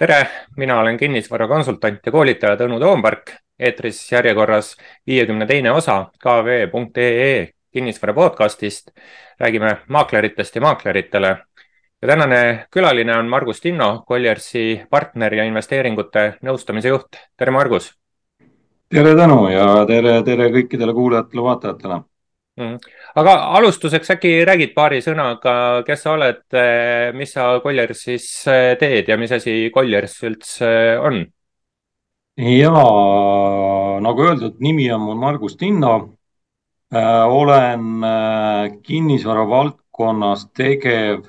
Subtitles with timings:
[0.00, 0.26] tere,
[0.56, 3.30] mina olen kinnisvarakonsultant ja koolitaja Tõnu Toompark.
[3.60, 4.70] eetris järjekorras
[5.06, 8.90] viiekümne teine osa kv.ee kinnisvara podcastist.
[9.40, 11.36] räägime maakleritest ja maakleritele.
[12.02, 17.16] ja tänane külaline on Margus Tinno, Colliersi partner ja investeeringute nõustamise juht.
[17.36, 17.92] tere, Margus.
[18.88, 22.04] tere, Tõnu ja tere, tere kõikidele kuulajatele-vaatajatele mm..
[22.58, 28.06] Aga alustuseks äkki räägid paari sõnaga, kes sa oled, eh, mis sa Colliers
[28.50, 31.24] eh, teed ja mis asi Colliers üldse on?
[32.40, 32.72] ja
[34.00, 36.16] nagu öeldud, nimi on mul Margus Tinno
[36.92, 37.26] äh,.
[37.28, 38.00] olen
[38.82, 41.28] kinnisvara valdkonnas tegev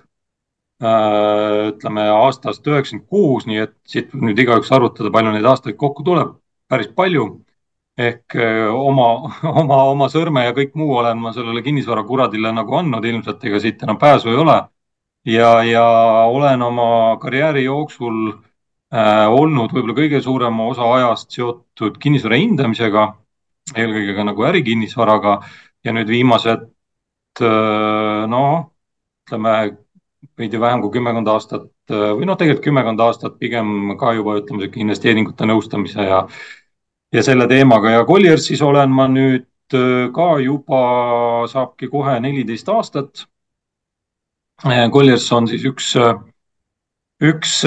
[0.81, 6.33] ütleme aastast üheksakümmend kuus, nii et siit nüüd igaüks arvutada, palju neid aastaid kokku tuleb,
[6.71, 7.27] päris palju
[7.97, 8.35] ehk
[8.73, 9.07] oma,
[9.61, 13.83] oma, oma sõrme ja kõik muu olen ma sellele kinnisvarakuradile nagu andnud, ilmselt ega siit
[13.83, 14.61] enam pääsu ei ole.
[15.25, 15.83] ja, ja
[16.31, 23.05] olen oma karjääri jooksul äh, olnud võib-olla kõige suurema osa ajast seotud kinnisvara hindamisega,
[23.75, 25.35] eelkõige ka nagu ärikinnisvaraga
[25.83, 26.65] ja nüüd viimased
[27.41, 28.71] äh, noh,
[29.27, 29.55] ütleme
[30.37, 34.81] veidi vähem kui kümmekond aastat või noh, tegelikult kümmekond aastat pigem ka juba ütleme, sihuke
[34.83, 36.21] investeeringute nõustamise ja
[37.11, 40.81] ja selle teemaga ja Colliersis olen ma nüüd äh, ka juba,
[41.51, 43.25] saabki kohe neliteist aastat.
[44.65, 46.15] Äh, Colliers on siis üks, äh,
[47.21, 47.61] üks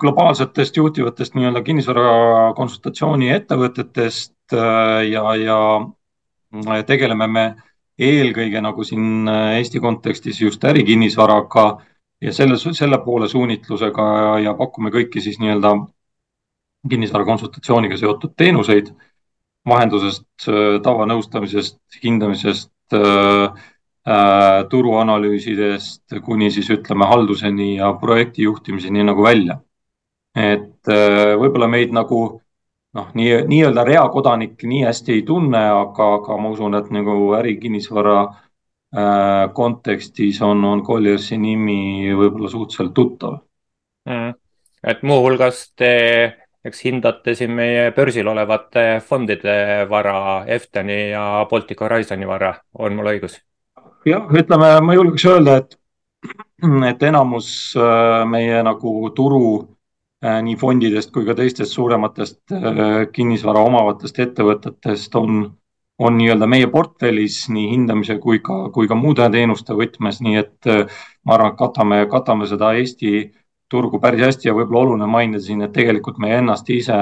[0.00, 4.56] globaalsetest juhtivatest nii-öelda kinnisvara konsultatsiooni ettevõtetest
[5.06, 5.58] ja, ja
[6.88, 7.44] tegeleme me
[8.02, 11.66] eelkõige nagu siin Eesti kontekstis just ärikinnisvaraga
[12.18, 14.08] ja selle, selle poole suunitlusega
[14.42, 15.76] ja pakume kõiki siis nii-öelda
[16.88, 18.92] kinnisvara konsultatsiooniga seotud teenuseid,
[19.68, 23.64] vahendusest, äh, tavanõustamisest, hindamisest äh,,
[24.08, 29.60] äh, turuanalüüsidest kuni siis ütleme halduseni ja projekti juhtimiseni nagu välja.
[30.38, 32.18] et võib-olla meid nagu
[32.96, 38.18] noh, nii, nii-öelda reakodanik nii hästi ei tunne, aga, aga ma usun, et nagu ärikinnisvara
[38.26, 43.40] äh, kontekstis on, on Colliersi nimi võib-olla suhteliselt tuttav
[44.08, 44.34] mm..
[44.92, 45.92] et muuhulgas te
[46.64, 53.12] eks hindate siin meie börsil olevate fondide vara, Efteni ja Baltic Horizoni vara, on mul
[53.14, 53.38] õigus?
[54.06, 55.76] jah, ütleme, ma julgeks öelda, et,
[56.88, 59.44] et enamus äh, meie nagu turu
[60.24, 65.42] äh, nii fondidest kui ka teistest suurematest äh, kinnisvara omavatest ettevõtetest on,
[66.00, 70.72] on nii-öelda meie portfellis nii hindamise kui ka, kui ka muude teenuste võtmes, nii et
[71.24, 73.30] ma arvan, et katame, katame seda Eesti
[73.70, 76.96] turgu päris hästi ja võib-olla oluline mainida siin, et tegelikult meie ennast ise,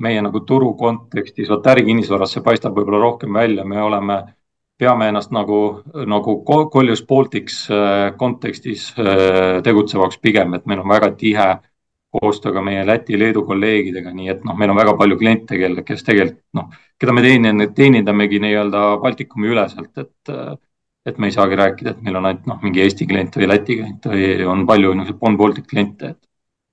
[0.00, 4.18] meie nagu turu kontekstis, vot ärikinnisvaras see paistab võib-olla rohkem välja, me oleme,
[4.80, 5.60] peame ennast nagu,
[6.10, 11.48] nagu Colliers Baltics äh, kontekstis äh, tegutsevaks pigem, et meil on väga tihe
[12.14, 16.42] koostööga meie Läti-Leedu kolleegidega, nii et noh, meil on väga palju kliente, kelle, kes tegelikult
[16.58, 16.68] noh,
[17.00, 20.34] keda me teenindame, teenindamegi nii-öelda Baltikumi üleselt, et
[21.06, 23.76] et me ei saagi rääkida, et meil on ainult noh, mingi Eesti klient või Läti
[23.80, 26.20] klient või on palju niisuguseid Bon Baltic kliente, et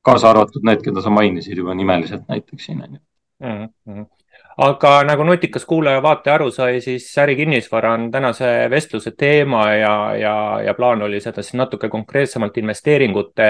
[0.07, 3.01] kaasa arvatud need, keda sa mainisid juba nimeliselt näiteks siin on ju
[3.47, 3.69] mm.
[3.87, 4.09] -hmm
[4.57, 10.35] aga nagu nutikas kuulaja-vaataja aru sai, siis ärikinnisvara on tänase vestluse teema ja, ja,
[10.65, 13.49] ja plaan oli seda siis natuke konkreetsemalt investeeringute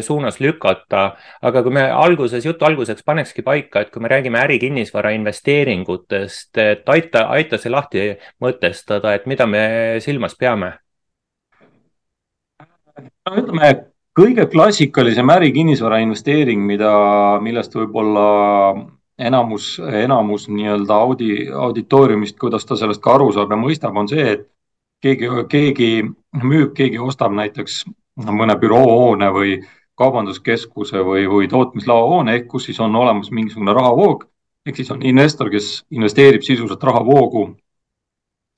[0.00, 1.16] suunas lükata.
[1.42, 6.88] aga kui me alguses, jutu alguseks panekski paika, et kui me räägime ärikinnisvara investeeringutest, et
[6.88, 8.08] aita, aita see lahti
[8.42, 9.62] mõtestada, et mida me
[10.00, 10.72] silmas peame?
[13.26, 13.72] no ütleme,
[14.16, 16.92] kõige klassikalisem ärikinnisvara investeering, mida,
[17.44, 18.26] millest võib-olla
[19.18, 24.26] enamus, enamus nii-öelda audi, auditooriumist, kuidas ta sellest ka aru saab ja mõistab, on see,
[24.36, 24.46] et
[25.02, 25.90] keegi, keegi
[26.42, 27.84] müüb, keegi ostab näiteks
[28.16, 29.58] mõne büroohoone või
[29.96, 34.26] kaubanduskeskuse või, või tootmislao hoone ehk kus siis on olemas mingisugune rahavoog
[34.66, 37.46] ehk siis on investor, kes investeerib sisuliselt rahavoogu.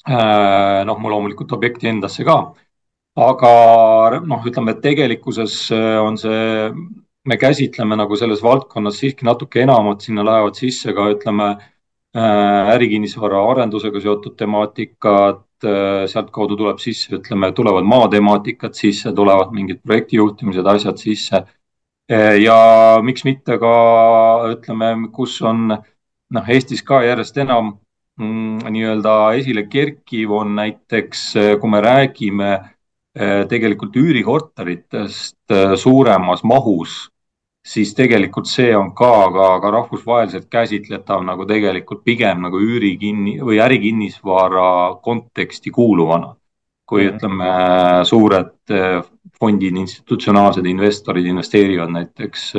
[0.09, 2.39] Äh, noh, loomulikult objekti endasse ka,
[3.21, 3.51] aga
[4.25, 5.57] noh, ütleme, et tegelikkuses
[6.01, 6.71] on see
[7.29, 13.43] me käsitleme nagu selles valdkonnas siiski natuke enamat, sinna lähevad sisse ka ütleme äh, ärikinnisvara
[13.51, 21.03] arendusega seotud temaatikad, äh, sealtkaudu tuleb sisse, ütleme, tulevad maatemaatikad sisse, tulevad mingid projektijuhtimised, asjad
[21.03, 21.43] sisse.
[22.09, 22.57] Äh, ja
[23.05, 23.75] miks mitte ka
[24.55, 27.75] ütleme, kus on noh, Eestis ka järjest enam
[28.21, 31.29] mm, nii-öelda esile kerkiv on näiteks,
[31.61, 32.51] kui me räägime
[33.49, 37.09] tegelikult üürikorteritest suuremas mahus
[37.69, 43.61] siis tegelikult see on ka, ka, ka rahvusvaheliselt käsitletav nagu tegelikult pigem nagu üürikinni või
[43.65, 44.69] ärikinnisvara
[45.05, 46.35] konteksti kuuluvana.
[46.89, 47.17] kui -hmm.
[47.17, 47.49] ütleme
[48.09, 48.55] suured
[49.41, 52.55] fondid, institutsionaalsed investorid investeerivad näiteks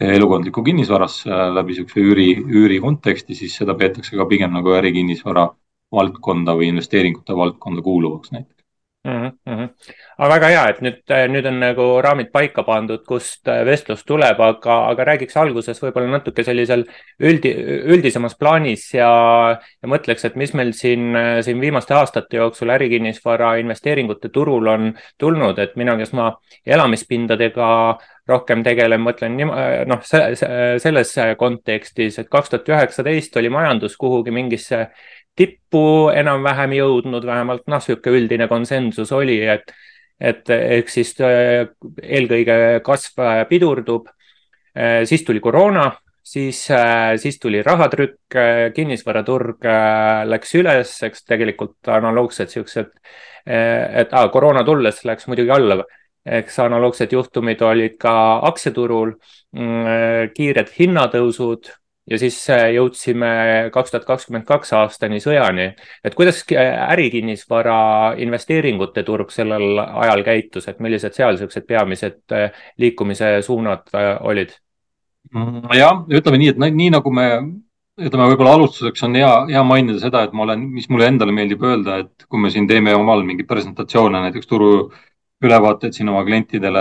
[0.00, 5.48] elukondlikku kinnisvarasse läbi niisuguse üüri, üüri konteksti, siis seda peetakse ka pigem nagu ärikinnisvara
[5.92, 8.59] valdkonda või investeeringute valdkonda kuuluvaks näiteks
[9.04, 9.30] mm.
[9.46, 9.68] -hmm.
[10.18, 14.40] aga väga hea, et nüüd, nüüd on nagu raamid paika pandud, kust äh, vestlus tuleb,
[14.40, 16.84] aga, aga räägiks alguses võib-olla natuke sellisel
[17.20, 17.54] üldi,
[17.94, 19.10] üldisemas plaanis ja,
[19.56, 21.16] ja mõtleks, et mis meil siin,
[21.46, 26.32] siin viimaste aastate jooksul ärikinnisvara investeeringute turul on tulnud, et mina, kes ma
[26.66, 27.70] elamispindadega
[28.30, 29.38] rohkem tegelen, mõtlen
[29.90, 34.86] noh, selles kontekstis, et kaks tuhat üheksateist oli majandus kuhugi mingisse
[35.40, 39.72] tippu enam-vähem jõudnud, vähemalt noh, niisugune üldine konsensus oli, et,
[40.20, 41.70] et ehk siis äh,
[42.02, 44.10] eelkõige kasv pidurdub.
[44.76, 45.88] Äh, siis tuli koroona,
[46.22, 48.36] siis, äh, siis tuli rahatrükk,
[48.76, 49.70] kinnisvaraturg
[50.28, 52.92] läks üles, eks tegelikult analoogsed siuksed,
[53.50, 55.80] et ah, koroona tulles läks muidugi alla
[56.20, 58.12] eks analoogsed juhtumid olid ka
[58.44, 59.14] aktsiaturul,
[59.56, 61.70] mm, kiired hinnatõusud
[62.08, 63.30] ja siis äh, jõudsime
[63.74, 65.70] kaks tuhat kakskümmend kaks aastani sõjani.
[66.04, 73.38] et kuidas ärikinnisvara investeeringute turg sellel ajal käitus, et millised seal niisugused peamised äh, liikumise
[73.46, 74.56] suunad äh, olid?
[75.34, 77.28] Mm, jah, ütleme nii, et nii nagu me
[78.00, 81.62] ütleme, võib-olla alustuseks on hea, hea mainida seda, et ma olen, mis mulle endale meeldib
[81.62, 84.70] öelda, et kui me siin teeme omal mingeid presentatsioone, näiteks turu
[85.44, 86.80] ülevaateid siin oma klientidele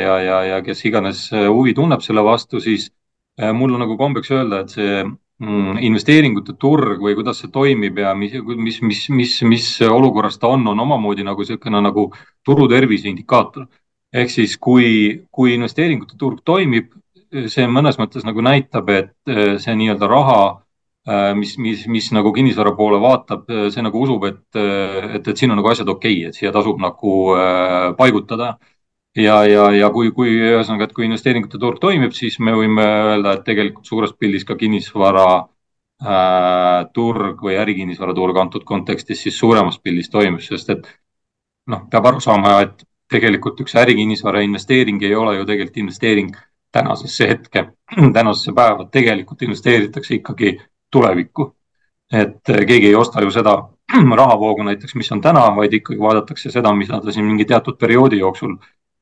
[0.00, 3.01] ja, ja, ja kes iganes huvi tunneb selle vastu, siis Äh,
[3.40, 5.02] mul on nagu kombeks öelda, et see
[5.42, 10.50] mm, investeeringute turg või kuidas see toimib ja mis, mis, mis, mis, mis olukorras ta
[10.52, 12.10] on, on omamoodi nagu niisugune nagu
[12.46, 13.68] turu tervise indikaator.
[14.12, 16.90] ehk siis, kui, kui investeeringute turg toimib,
[17.48, 20.40] see mõnes mõttes nagu näitab, et äh, see nii-öelda raha,
[21.08, 25.54] äh, mis, mis, mis nagu kinnisvara poole vaatab, see nagu usub, et, et, et siin
[25.54, 27.16] on nagu asjad okei okay,, et siia tasub nagu
[27.96, 28.58] paigutada
[29.16, 33.36] ja, ja, ja kui, kui ühesõnaga, et kui investeeringute turg toimib, siis me võime öelda,
[33.36, 39.78] et tegelikult suures pildis ka kinnisvara äh, turg või ärikinnisvara turg antud kontekstis siis suuremas
[39.82, 40.88] pildis toimib, sest et
[41.68, 46.36] noh, peab aru saama, et tegelikult üks ärikinnisvara investeering ei ole ju tegelikult investeering
[46.72, 47.66] tänasesse hetke,
[48.16, 50.56] tänasesse päeva, tegelikult investeeritakse ikkagi
[50.92, 51.54] tulevikku.
[52.12, 53.54] et keegi ei osta ju seda
[54.20, 58.18] rahavoogu näiteks, mis on täna, vaid ikkagi vaadatakse seda, mida ta siin mingi teatud perioodi
[58.18, 58.56] jooksul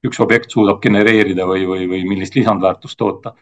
[0.07, 3.35] üks objekt suudab genereerida või, või, või millist lisandväärtust toota.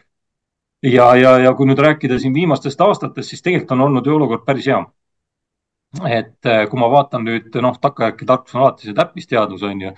[0.83, 4.45] ja, ja, ja kui nüüd rääkida siin viimastest aastatest, siis tegelikult on olnud ju olukord
[4.45, 4.79] päris hea.
[6.05, 9.93] et äh, kui ma vaatan nüüd, noh, takkajärgi tarkus on alati see täppisteadus, on ju.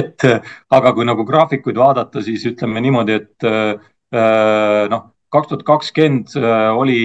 [0.00, 3.88] et äh, aga kui nagu graafikuid vaadata, siis ütleme niimoodi, et äh,
[4.90, 6.32] noh, kaks tuhat kakskümmend
[6.80, 7.00] oli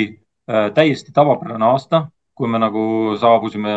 [0.75, 2.05] täiesti tavapärane aasta,
[2.35, 3.73] kui me nagu saabusime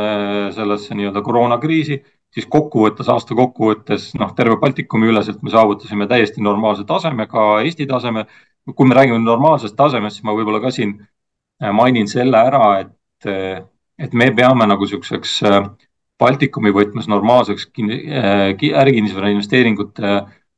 [0.54, 1.98] sellesse nii-öelda koroonakriisi
[2.36, 7.88] siis kokkuvõttes, aasta kokkuvõttes noh, terve Baltikumi üleselt me saavutasime täiesti normaalse taseme, ka Eesti
[7.88, 8.26] taseme.
[8.74, 13.28] kui me räägime normaalsest tasemest, siis ma võib-olla ka siin äh, mainin selle ära, et,
[13.30, 13.60] äh,
[13.98, 15.60] et me peame nagu niisuguseks äh,
[16.18, 20.16] Baltikumi võtmes normaalseks ärikinnisvara investeeringute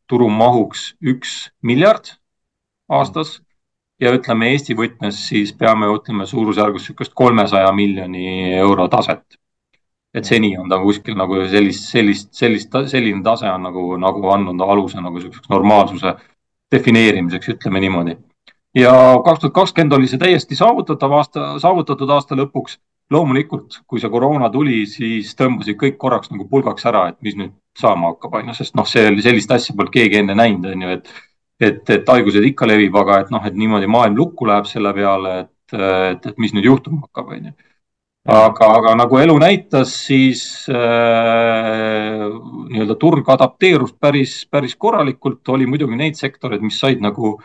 [0.08, 2.14] turumahuks üks miljard
[2.88, 3.42] aastas
[4.00, 9.38] ja ütleme Eesti võtmes siis peame, ütleme suurusjärgus niisugust kolmesaja miljoni euro taset
[10.14, 14.64] et seni on ta kuskil nagu sellist, sellist, sellist, selline tase on nagu, nagu andnud
[14.64, 16.14] aluse nagu niisuguseks normaalsuse
[16.72, 18.16] defineerimiseks, ütleme niimoodi.
[18.76, 18.92] ja
[19.24, 22.78] kaks tuhat kakskümmend oli see täiesti saavutatav aasta, saavutatud aasta lõpuks.
[23.10, 27.54] loomulikult, kui see koroona tuli, siis tõmbasid kõik korraks nagu pulgaks ära, et mis nüüd
[27.78, 30.82] saama hakkab, on ju, sest noh, see oli sellist asja polnud keegi enne näinud, on
[30.84, 31.08] ju, et
[31.60, 35.32] et, et haigused ikka levib, aga et noh, et niimoodi maailm lukku läheb selle peale,
[35.40, 37.54] et, et, et mis nüüd juhtuma hakkab, on ju
[38.28, 42.26] aga, aga nagu elu näitas, siis äh,
[42.68, 47.38] nii-öelda turg adapteerus päris, päris korralikult, oli muidugi neid sektoreid, mis said nagu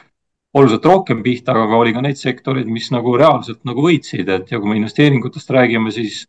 [0.53, 4.59] oluliselt rohkem pihta, aga oli ka neid sektoreid, mis nagu reaalselt nagu võitsid, et ja
[4.59, 6.25] kui me investeeringutest räägime, siis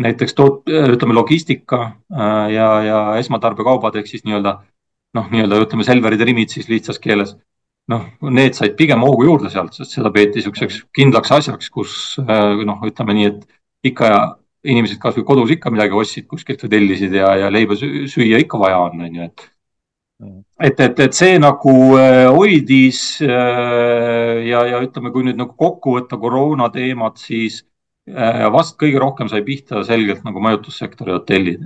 [0.00, 4.60] näiteks toot-, ütleme logistika äh, ja, ja esmatarbekaubad ehk siis nii-öelda
[5.18, 7.34] noh, nii-öelda ütleme Selverid ja Rimid siis lihtsas keeles.
[7.90, 12.60] noh, need said pigem hoogu juurde sealt, sest seda peeti niisuguseks kindlaks asjaks, kus äh,
[12.62, 14.10] noh, ütleme nii, et ikka
[14.64, 18.82] inimesed kasvõi kodus ikka midagi ostsid kuskilt või tellisid ja, ja leiba süüa ikka vaja
[18.84, 19.46] on, on ju, et
[20.20, 20.42] mm.
[20.68, 25.96] et, et, et see nagu äh, hoidis äh, ja, ja ütleme, kui nüüd nagu kokku
[25.96, 27.62] võtta koroona teemat, siis
[28.10, 31.64] äh, vast kõige rohkem sai pihta selgelt nagu majutussektori hotellid.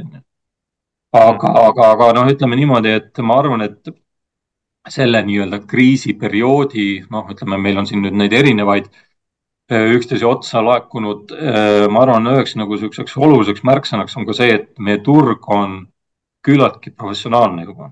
[1.14, 3.94] aga, aga, aga noh, ütleme niimoodi, et ma arvan, et
[4.90, 9.13] selle nii-öelda kriisiperioodi, noh, ütleme, meil on siin nüüd neid erinevaid Äh,
[9.71, 14.73] üksteise otsa laekunud, äh, ma arvan, üheks nagu niisuguseks oluliseks märksõnaks on ka see, et
[14.78, 15.85] meie turg on
[16.44, 17.90] küllaltki professionaalne juba,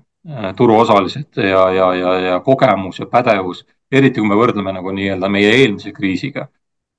[0.55, 5.49] turuosalised ja, ja, ja, ja kogemus ja pädevus, eriti kui me võrdleme nagu nii-öelda meie
[5.57, 6.45] eelmise kriisiga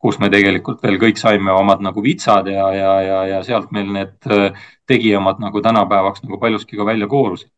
[0.05, 3.89] kus me tegelikult veel kõik saime omad nagu vitsad ja, ja, ja, ja sealt meil
[3.95, 7.49] need äh, tegijamad nagu tänapäevaks nagu paljuski ka välja koorusid.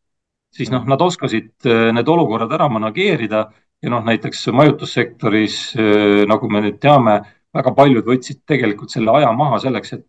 [0.55, 3.49] siis noh, nad oskasid äh, need olukorrad ära manageerida
[3.83, 7.19] ja noh, näiteks majutussektoris, äh, nagu me nüüd teame,
[7.57, 10.05] väga paljud võtsid tegelikult selle aja maha selleks, et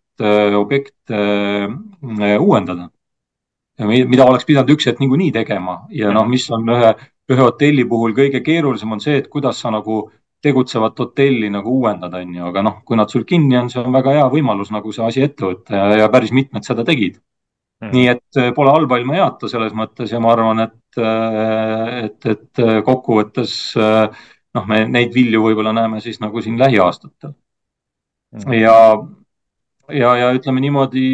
[0.59, 1.19] objekte
[2.43, 2.89] uuendada.
[3.87, 5.85] mida oleks pidanud üks hetk niikuinii tegema.
[5.89, 6.89] Ja noh, mis on ühe,
[7.31, 10.11] ühe hotelli puhul kõige keerulisem, on see, et kuidas sa nagu
[10.43, 13.95] tegutsevat hotelli nagu uuendada, on ju, aga noh, kui nad sul kinni on, see on
[13.95, 17.19] väga hea võimalus nagu see asi ette võtta ja, ja päris mitmed seda tegid
[17.81, 17.91] mm..
[17.93, 22.19] nii et äh, pole halba ilma heata selles mõttes ja ma arvan, et, äh, et,
[22.33, 27.33] et äh, kokkuvõttes noh, me neid vilju võib-olla näeme siis nagu siin lähiaastatel
[28.35, 28.57] mm..
[28.59, 28.75] ja,
[30.01, 31.07] ja, ja ütleme niimoodi,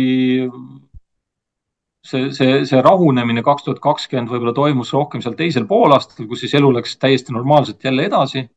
[2.05, 6.57] see, see, see rahunemine kaks tuhat kakskümmend võib-olla toimus rohkem seal teisel poolaastal, kus siis
[6.57, 8.47] elu läks täiesti normaalselt jälle edasi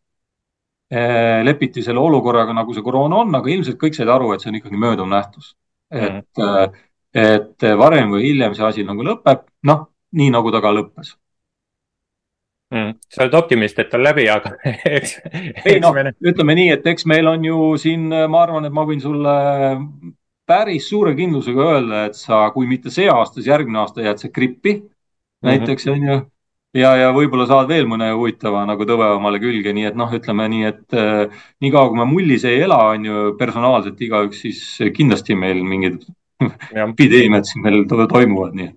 [1.45, 4.55] lepiti selle olukorraga, nagu see koroona on, aga ilmselt kõik said aru, et see on
[4.57, 5.51] ikkagi mööduv nähtus.
[5.93, 6.79] et mm.,
[7.19, 11.17] et varem või hiljem see asi nagu lõpeb, noh, nii nagu ta ka lõppes.
[12.69, 12.99] Mm..
[13.09, 14.51] sa oled optimist, et on läbi, aga
[14.99, 15.15] eks,
[15.65, 18.85] ei noh me..., ütleme nii, et eks meil on ju siin, ma arvan, et ma
[18.85, 19.37] võin sulle
[20.49, 24.29] päris suure kindlusega öelda, et sa, kui mitte see aasta, siis järgmine aasta jääd sa
[24.33, 24.75] grippi.
[24.75, 25.49] Mm -hmm.
[25.49, 26.19] näiteks on ju.
[26.77, 30.49] Ja, ja võib-olla saad veel mõne huvitava nagu tõve omale külge, nii et noh, ütleme
[30.53, 31.33] nii, et äh,
[31.65, 36.05] niikaua kui me mullis ei ela, on ju personaalselt igaüks, siis kindlasti meil mingid
[36.85, 38.77] epideemiad siin veel toimuvad, nii et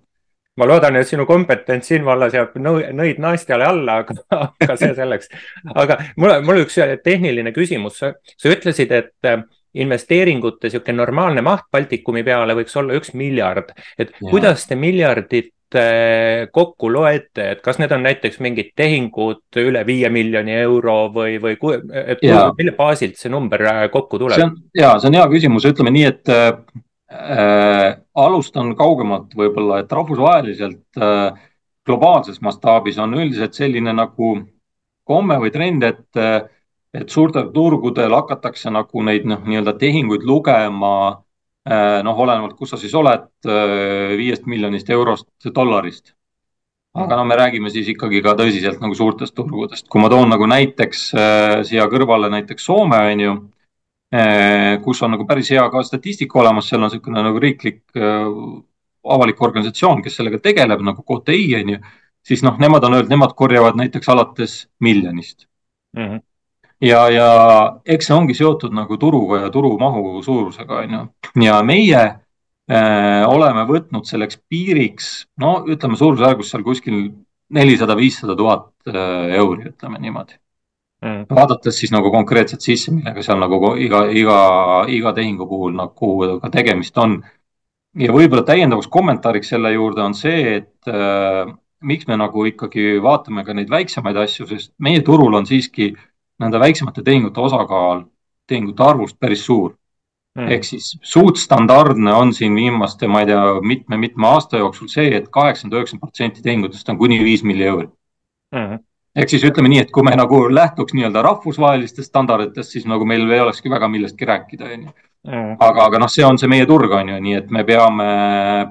[0.60, 4.18] ma loodan, et sinu kompetents siin vallas jääb nõid naistjale alla, aga,
[4.60, 5.32] aga see selleks.
[5.74, 9.39] aga mul, mul üks tehniline küsimus, sa ütlesid, et äh,
[9.82, 14.27] investeeringute niisugune normaalne maht Baltikumi peale võiks olla üks miljard, et ja.
[14.27, 20.10] kuidas te miljardit Äh, kokku loete, et kas need on näiteks mingid tehingud üle viie
[20.12, 21.56] miljoni euro või, või
[21.96, 22.41] et ja.
[22.58, 24.58] mille baasilt see number äh, kokku tuleb?
[24.75, 26.34] ja see on hea küsimus, ütleme nii, et
[27.12, 31.39] äh, alustan kaugemalt võib-olla, et rahvusvaheliselt äh,
[31.86, 34.34] globaalses mastaabis on üldiselt selline nagu
[35.08, 36.41] komme või trend, et äh,
[36.91, 41.22] et suurtel turgudel hakatakse nagu neid noh, nii-öelda tehinguid lugema
[41.62, 46.15] Äh, noh, olenevalt, kus sa siis oled, äh, viiest miljonist eurost dollarist.
[46.91, 50.44] aga no me räägime siis ikkagi ka tõsiselt nagu suurtest turgudest, kui ma toon nagu
[50.50, 53.36] näiteks äh, siia kõrvale näiteks Soome on ju,
[54.84, 60.01] kus on nagu päris hea ka statistika olemas, seal on niisugune nagu riiklik avalik organisatsioon,
[60.03, 61.80] kes sellega tegeleb nagu KTI on ju,
[62.27, 65.48] siis noh, nemad on öelnud, nemad korjavad näiteks alates miljonist
[65.98, 66.03] mm.
[66.03, 66.22] -hmm
[66.82, 67.30] ja, ja
[67.86, 71.01] eks see ongi seotud nagu turuga ja turumahu suurusega, on ju.
[71.46, 77.03] ja meie äh, oleme võtnud selleks piiriks, no ütleme suurusjärgus seal kuskil
[77.53, 80.40] nelisada, viissada tuhat äh, euri, ütleme niimoodi
[81.01, 81.25] mm..
[81.29, 84.39] vaadates siis nagu konkreetselt sisse, millega seal nagu iga, iga,
[84.89, 87.22] iga tehingu puhul nagu ka tegemist on.
[88.00, 93.43] ja võib-olla täiendavaks kommentaariks selle juurde on see, et äh, miks me nagu ikkagi vaatame
[93.46, 95.91] ka neid väiksemaid asju, sest meie turul on siiski
[96.41, 98.05] nende väiksemate tehingute osakaal
[98.50, 99.75] tehingute arvust päris suur.
[100.31, 100.48] Mm..
[100.48, 105.25] ehk siis suht standardne on siin viimaste, ma ei tea, mitme-mitme aasta jooksul see et,
[105.25, 107.89] et kaheksakümmend, üheksakümmend protsenti tehingutest on kuni viis milli euri.
[108.55, 108.79] Mm..
[109.15, 113.27] Ehk siis ütleme nii, et kui me nagu lähtuks nii-öelda rahvusvahelistest standarditest, siis nagu meil
[113.32, 114.98] ei olekski väga millestki rääkida, on ju.
[115.27, 115.51] Mm.
[115.62, 118.06] aga, aga noh, see on see meie turg, on ju, nii et me peame,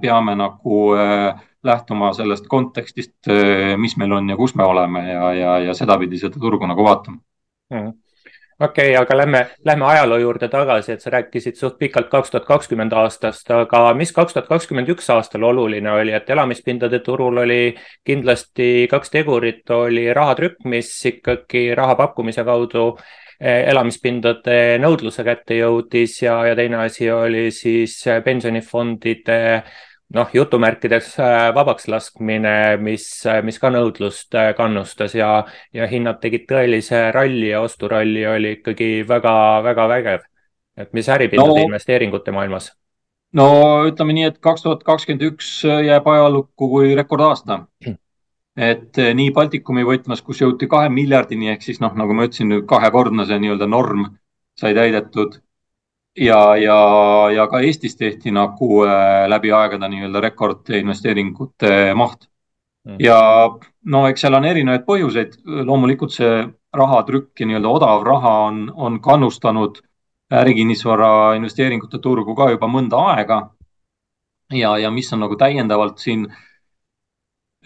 [0.02, 1.28] peame nagu äh,
[1.62, 6.18] lähtuma sellest kontekstist, äh, mis meil on ja kus me oleme ja, ja, ja sedapidi
[6.18, 7.20] seda turgu nagu vaatama
[7.70, 7.92] Hmm.
[8.60, 12.46] Okei okay,, aga lähme, lähme ajaloo juurde tagasi, et sa rääkisid suht pikalt kaks tuhat
[12.48, 17.74] kakskümmend aastast, aga mis kaks tuhat kakskümmend üks aastal oluline oli, et elamispindade turul oli
[18.04, 22.86] kindlasti kaks tegurit, oli rahatrükk, mis ikkagi raha pakkumise kaudu
[23.40, 29.40] eh, elamispindade nõudluse kätte jõudis ja, ja teine asi oli siis pensionifondide
[30.14, 35.30] noh, jutumärkides äh, vabaks laskmine, mis, äh, mis ka nõudlust äh, kannustas ja,
[35.76, 40.26] ja hinnad tegid tõelise ralli ja osturalli oli ikkagi väga-väga vägev.
[40.80, 42.70] et mis äripindade no, investeeringute maailmas?
[43.36, 43.48] no
[43.86, 47.64] ütleme nii, et kaks tuhat kakskümmend üks jääb ajalukku kui rekordaasta.
[48.70, 53.28] et nii Baltikumi võtmes, kus jõuti kahe miljardini ehk siis noh, nagu ma ütlesin, kahekordne
[53.28, 54.08] see nii-öelda norm
[54.58, 55.38] sai täidetud
[56.20, 56.78] ja, ja,
[57.34, 62.28] ja ka Eestis tehti nagu äh, läbi aegade nii-öelda rekordinvesteeringute maht.
[62.88, 62.96] Mm..
[63.00, 63.20] ja
[63.92, 65.34] no eks seal on erinevaid põhjuseid,
[65.68, 66.44] loomulikult see
[66.76, 69.82] rahatrükk ja nii-öelda odav raha on, on kannustanud
[70.32, 73.40] ärikinnisvara investeeringute turgu ka juba mõnda aega.
[74.52, 76.24] ja, ja mis on nagu täiendavalt siin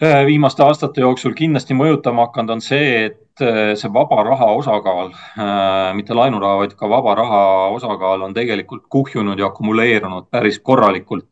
[0.03, 5.11] Äh, viimaste aastate jooksul kindlasti mõjutama hakanud, on see, et äh, see vaba raha osakaal,
[5.11, 7.43] äh, mitte laenuraha, vaid ka vaba raha
[7.75, 11.27] osakaal on tegelikult kuhjunud ja akumuleerunud päris korralikult.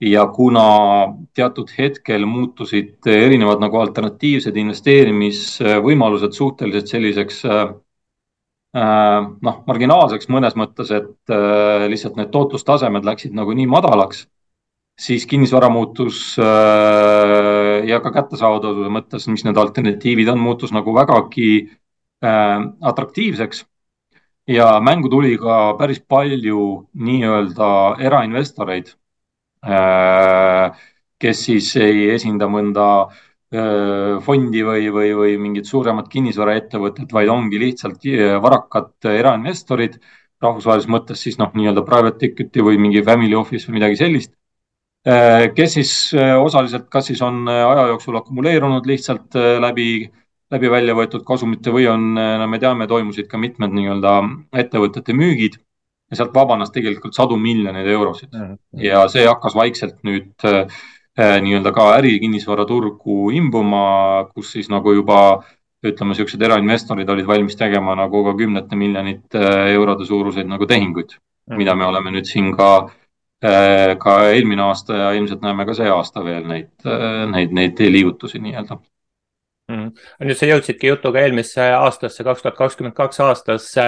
[0.00, 0.62] ja kuna
[1.38, 7.38] teatud hetkel muutusid erinevad nagu alternatiivsed investeerimisvõimalused suhteliselt selliseks
[8.74, 11.34] noh, marginaalseks mõnes mõttes, et
[11.88, 14.26] lihtsalt need tootlustasemed läksid nagu nii madalaks
[15.00, 16.44] siis kinnisvara muutus äh,
[17.88, 21.50] ja ka kättesaadavuse mõttes, mis need alternatiivid on, muutus nagu vägagi
[22.24, 22.58] äh,
[22.92, 23.64] atraktiivseks.
[24.46, 27.68] ja mängu tuli ka päris palju nii-öelda
[28.04, 28.90] erainvestoreid
[29.64, 30.82] äh,,
[31.18, 37.60] kes siis ei esinda mõnda äh, fondi või, või, või mingit suuremat kinnisvaraettevõtet, vaid ongi
[37.62, 39.96] lihtsalt äh, varakad erainvestorid
[40.44, 44.34] rahvusvahelises mõttes siis noh, nii-öelda private equity või mingi family office või midagi sellist
[45.04, 50.08] kes siis äh, osaliselt, kas siis on äh, aja jooksul akumuleerunud lihtsalt läbi,
[50.52, 54.14] läbi välja võetud kasumite või on, no me teame, toimusid ka mitmed nii-öelda
[54.64, 55.58] ettevõtete müügid
[56.10, 58.46] ja sealt vabanes tegelikult sadu miljoneid eurosid mm.
[58.46, 58.86] -hmm.
[58.86, 60.48] ja see hakkas vaikselt nüüd
[61.14, 63.84] nii-öelda ka ärikinnisvaraturgu imbuma,
[64.34, 65.44] kus siis nagu juba
[65.84, 69.40] ütleme, niisugused erainvestorid olid valmis tegema nagu ka kümnete miljonite
[69.76, 73.03] eurode suuruseid nagu tehinguid mm, mida me oleme nüüd siin ka äh, Äh,
[74.00, 78.40] ka eelmine aasta ja ilmselt näeme ka see aasta veel neid, äh, neid, neid liigutusi
[78.40, 78.78] nii-öelda
[79.72, 79.90] mm..
[80.28, 83.86] nüüd sa jõudsidki jutuga eelmisse aastasse, kaks tuhat kakskümmend kaks aastasse.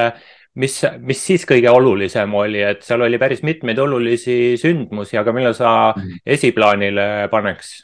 [0.56, 5.52] mis, mis siis kõige olulisem oli, et seal oli päris mitmeid olulisi sündmusi, aga mille
[5.56, 6.22] sa mm.
[6.36, 7.76] esiplaanile paneks?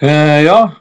[0.00, 0.78] Äh, jah,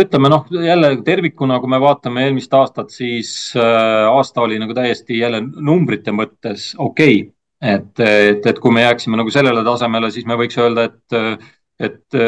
[0.00, 5.42] ütleme noh, jälle tervikuna, kui me vaatame eelmist aastat, siis aasta oli nagu täiesti jälle
[5.44, 10.36] numbrite mõttes okei okay et, et, et kui me jääksime nagu sellele tasemele, siis me
[10.38, 11.48] võiks öelda, et,
[11.88, 12.18] et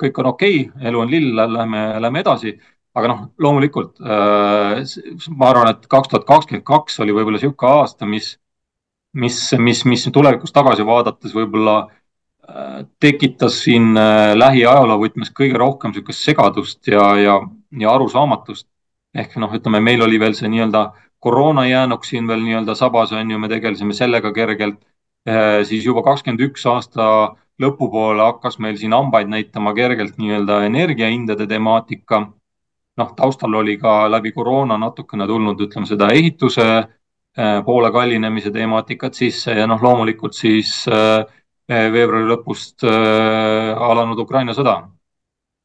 [0.00, 2.56] kõik on okei okay,, elu on lill, lähme, lähme edasi.
[2.96, 4.78] aga noh, loomulikult äh,
[5.36, 8.30] ma arvan, et kaks tuhat kakskümmend kaks oli võib-olla niisugune aasta, mis,
[9.12, 15.92] mis, mis, mis tulevikus tagasi vaadates võib-olla äh, tekitas siin äh, lähiajaloo võtmes kõige rohkem
[15.92, 17.36] niisugust segadust ja, ja,
[17.78, 18.66] ja arusaamatust.
[19.16, 23.12] ehk noh, ütleme, meil oli veel see nii-öelda äh, koroona jäänuks siin veel nii-öelda sabas,
[23.12, 24.78] on ju, me tegelesime sellega kergelt.
[25.26, 27.06] Äh, siis juba kakskümmend üks aasta
[27.62, 32.26] lõpupoole hakkas meil siin hambaid näitama kergelt nii-öelda energiahindade temaatika.
[32.96, 39.14] noh, taustal oli ka läbi koroona natukene tulnud, ütleme seda ehituse äh, poole kallinemise temaatikat
[39.14, 41.26] sisse ja noh, loomulikult siis äh,
[41.68, 44.76] veebruari lõpust alanud Ukraina sõda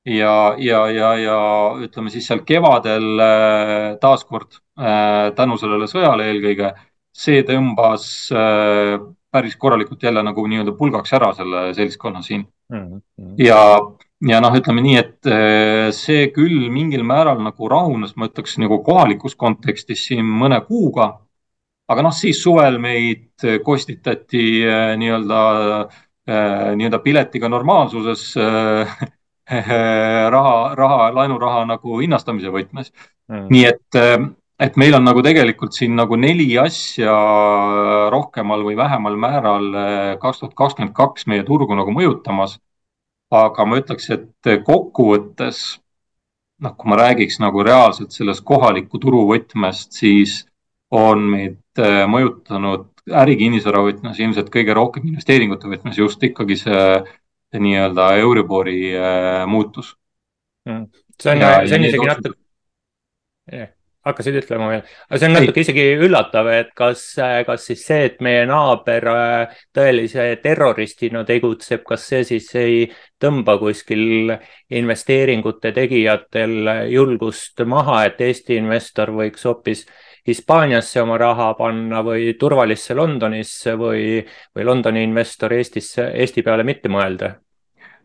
[0.06, 1.38] ja, ja, ja, ja
[1.86, 6.74] ütleme siis seal kevadel äh, taaskord äh, tänu sellele sõjale eelkõige,
[7.14, 8.98] see tõmbas äh,
[9.32, 12.86] päris korralikult jälle nagu nii-öelda pulgaks ära selle seltskonna siin mm.
[12.88, 13.34] -hmm.
[13.40, 13.62] ja,
[14.28, 15.32] ja noh, ütleme nii, et
[15.96, 21.22] see küll mingil määral nagu rahunes, ma ütleks nagu kohalikus kontekstis siin mõne kuuga.
[21.88, 24.64] aga noh, siis suvel meid kostitati
[24.98, 25.42] nii-öelda
[26.76, 28.36] nii-öelda piletiga normaalsuses
[29.50, 32.92] raha, raha, laenuraha nagu hinnastamise võtmes
[33.28, 33.48] mm..
[33.52, 34.00] nii et,
[34.62, 37.16] et meil on nagu tegelikult siin nagu neli asja
[38.14, 39.72] rohkemal või vähemal määral
[40.22, 42.60] kaks tuhat kakskümmend kaks meie turgu nagu mõjutamas.
[43.32, 45.82] aga ma ütleks, et kokkuvõttes
[46.62, 50.42] noh, kui ma räägiks nagu reaalselt sellest kohaliku turu võtmest, siis
[50.92, 52.88] on meid äh, mõjutanud
[53.22, 56.84] ärikinnisvara võtmes ilmselt kõige rohkem investeeringute võtmes just ikkagi see
[57.60, 59.96] nii-öelda Euribori äh, muutus.
[60.70, 60.88] Mm..
[61.22, 62.38] see on, see on isegi natuke
[63.52, 63.72] yeah
[64.06, 67.04] hakkasid ütlema veel, aga see on natuke isegi üllatav, et kas,
[67.46, 72.80] kas siis see, et meie naaber äh, tõelise terroristina tegutseb, kas see siis ei
[73.22, 74.34] tõmba kuskil
[74.74, 79.86] investeeringute tegijatel julgust maha, et Eesti investor võiks hoopis
[80.28, 84.20] Hispaaniasse oma raha panna või turvalisse Londonisse või,
[84.56, 87.36] või Londoni investor Eestisse, Eesti peale mitte mõelda?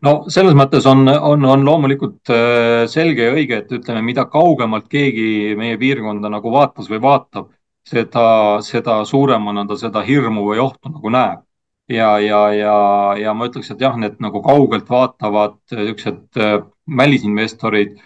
[0.05, 4.87] no selles mõttes on, on, on loomulikult äh, selge ja õige, et ütleme, mida kaugemalt
[4.91, 7.49] keegi meie piirkonda nagu vaatas või vaatab,
[7.87, 8.27] seda,
[8.65, 11.43] seda suuremana ta seda hirmu või ohtu nagu näeb.
[11.89, 12.77] ja, ja, ja,
[13.15, 16.59] ja ma ütleks, et jah, need nagu kaugelt vaatavad niisugused äh,
[16.97, 17.97] välisinvestorid,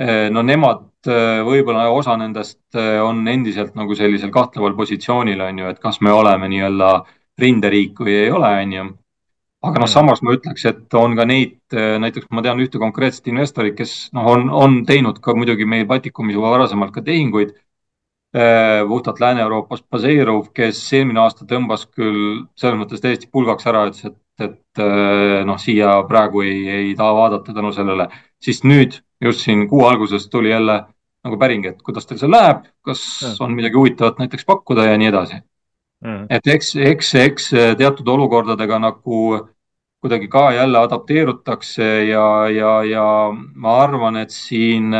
[0.00, 5.62] äh, no nemad Äh, võib-olla osa nendest äh, on endiselt nagu sellisel kahtleval positsioonil, on
[5.62, 6.90] ju, et kas me oleme nii-öelda
[7.40, 8.84] rinderiik või ei ole, on ju.
[9.64, 13.32] aga noh, samas ma ütleks, et on ka neid, äh, näiteks ma tean ühte konkreetset
[13.32, 17.56] investorit, kes noh, on, on teinud ka muidugi meil Baltikumis juba varasemalt ka tehinguid
[18.30, 24.44] puhtalt Lääne-Euroopas baseeruv, kes eelmine aasta tõmbas küll selles mõttes täiesti pulgaks ära, ütles, et,
[24.46, 24.82] et
[25.48, 28.06] noh, siia praegu ei, ei taha vaadata tänu sellele
[28.42, 30.82] siis nüüd just siin kuu alguses tuli jälle
[31.24, 33.00] nagu päring, et kuidas teil see läheb, kas
[33.40, 35.40] on midagi huvitavat näiteks pakkuda ja nii edasi.
[36.00, 36.26] Mm..
[36.32, 39.18] et eks, eks, eks teatud olukordadega nagu
[40.00, 44.94] kuidagi ka jälle adapteerutakse ja, ja, ja ma arvan, et siin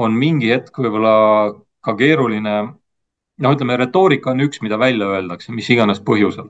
[0.00, 1.12] on mingi hetk võib-olla
[1.84, 2.54] ka keeruline,
[3.40, 6.48] no ütleme, retoorika on üks, mida välja öeldakse, mis iganes põhjusel.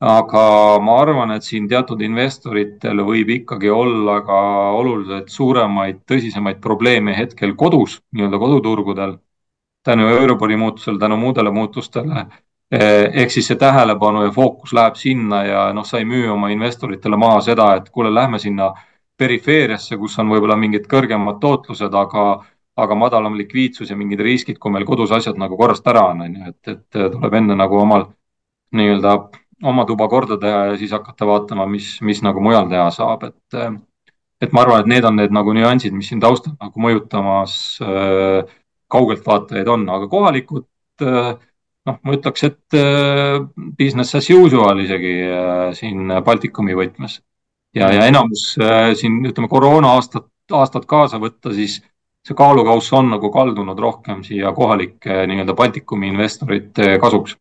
[0.00, 0.42] Aga
[0.80, 4.38] ma arvan, et siin teatud investoritel võib ikkagi olla ka
[4.78, 9.18] oluliselt suuremaid, tõsisemaid probleeme hetkel kodus, nii-öelda koduturgudel
[9.82, 12.26] tänu Euribori muutusele, tänu muudele muutustele.
[12.72, 16.48] Eh, ehk siis see tähelepanu ja fookus läheb sinna ja noh, sa ei müü oma
[16.54, 18.70] investoritele maha seda, et kuule, lähme sinna
[19.18, 22.44] perifeeriasse, kus on võib-olla mingid kõrgemad tootlused, aga,
[22.76, 26.36] aga madalam likviidsus ja mingid riskid, kui meil kodus asjad nagu korrast ära on, on
[26.36, 28.06] ju, et, et tuleb enne nagu omal
[28.72, 29.16] nii-öelda
[29.62, 33.60] oma tuba korda teha ja siis hakata vaatama, mis, mis nagu mujal teha saab, et
[34.40, 38.48] et ma arvan, et need on need nagu nüansid, mis siin taustal nagu mõjutamas äh,
[38.90, 40.64] kaugelt vaatajaid on, aga kohalikud
[41.04, 41.34] äh,
[41.88, 43.40] noh, ma ütleks, et äh,
[43.78, 47.20] business as usual isegi äh, siin Baltikumi võtmes.
[47.76, 51.78] ja, ja enamus äh, siin ütleme koroona aastat, aastat kaasa võtta, siis
[52.26, 57.36] see kaalukauss on nagu kaldunud rohkem siia kohalike nii-öelda Baltikumi investorite kasuks.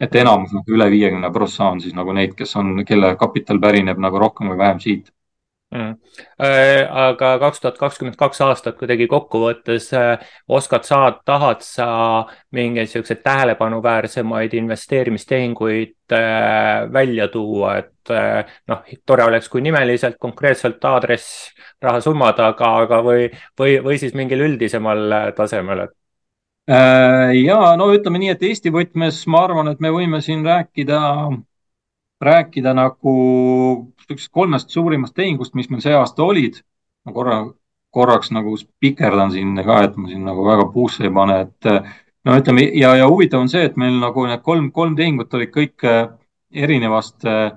[0.00, 4.00] Et enamus nagu üle viiekümne prossa on siis nagu neid, kes on, kelle kapital pärineb
[4.00, 5.10] nagu rohkem või vähem siit
[5.74, 5.94] Mm.
[6.42, 11.86] Äh, aga kaks tuhat kakskümmend kaks aastat kuidagi kokkuvõttes äh, oskad sa, tahad sa
[12.50, 18.14] mingeid siukseid tähelepanuväärsemaid investeerimistehinguid äh, välja tuua, et
[18.66, 23.28] noh, tore oleks, kui nimeliselt konkreetselt aadress, rahasummad, aga, aga või,
[23.60, 25.94] või, või siis mingil üldisemal tasemel, et
[26.70, 31.00] ja no ütleme nii, et Eesti võtmes ma arvan, et me võime siin rääkida,
[32.22, 33.14] rääkida nagu
[34.30, 36.60] kolmest suurimast tehingust, mis meil see aasta olid.
[37.06, 37.38] ma korra,
[37.90, 41.70] korraks nagu spikerdan siin ka, et ma siin nagu väga puusse ei pane, et
[42.26, 45.52] no ütleme ja, ja huvitav on see, et meil nagu need kolm, kolm tehingut olid
[45.54, 46.06] kõik äh,
[46.52, 47.52] erinevast äh,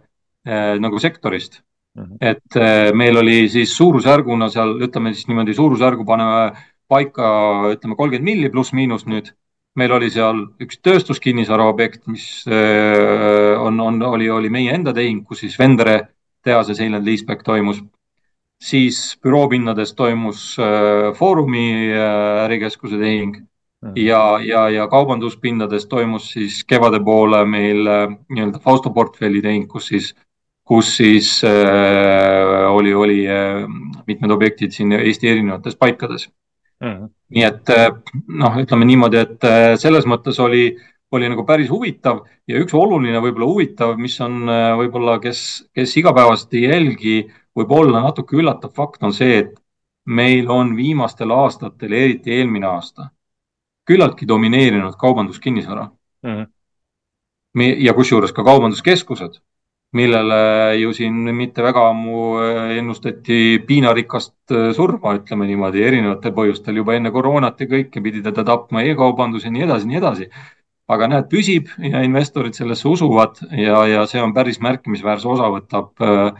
[0.79, 1.61] nagu sektorist
[1.95, 2.03] mm.
[2.03, 2.17] -hmm.
[2.21, 6.51] et äh, meil oli siis suurusjärguna seal, ütleme siis niimoodi suurusjärgu paneme
[6.87, 7.27] paika,
[7.73, 9.33] ütleme kolmkümmend milli pluss-miinus nüüd.
[9.75, 15.41] Meil oli seal üks tööstuskinnisvara objekt, mis on, on, oli, oli meie enda tehing, kus
[15.41, 15.95] siis Vendere
[16.43, 17.83] tehase sale and leaseback toimus.
[18.63, 23.33] siis büroopinnades toimus äh, Foorumi äh, ärikeskuse tehing.
[23.95, 29.89] Ja, ja, ja kaubanduspinnades toimus siis kevade poole meil äh, nii-öelda Fausto portfelli tehing, kus
[29.91, 30.13] siis,
[30.63, 33.67] kus siis äh, oli, oli äh,
[34.07, 36.29] mitmed objektid siin Eesti erinevates paikades
[36.83, 37.11] mm..
[37.33, 37.71] nii et
[38.27, 39.47] noh, ütleme niimoodi, et
[39.81, 44.49] selles mõttes oli äh, oli nagu päris huvitav ja üks oluline võib-olla huvitav, mis on
[44.49, 45.41] äh, võib-olla, kes,
[45.75, 47.17] kes igapäevaselt ei jälgi,
[47.57, 49.53] võib olla natuke üllatav fakt, on see, et
[50.05, 53.11] meil on viimastel aastatel, eriti eelmine aasta,
[53.87, 56.33] küllaltki domineerinud kaubanduskinnisvara mm.
[56.33, 57.83] -hmm.
[57.85, 59.37] ja kusjuures ka kaubanduskeskused,
[59.93, 60.39] millele
[60.81, 66.97] ju siin mitte väga ammu äh, ennustati piinarikast äh, surma, ütleme niimoodi, erinevatel põhjustel juba
[66.97, 70.29] enne koroonat ja kõike pidi teda tapma e-kaubandus ja nii edasi, nii edasi
[70.91, 75.89] aga näed, püsib ja investorid sellesse usuvad ja, ja see on päris märkimisväärse osa võtab,
[76.03, 76.31] äh,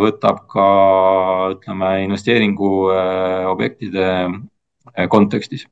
[0.00, 0.66] võtab ka
[1.54, 4.06] ütleme investeeringuobjektide
[5.12, 5.62] kontekstis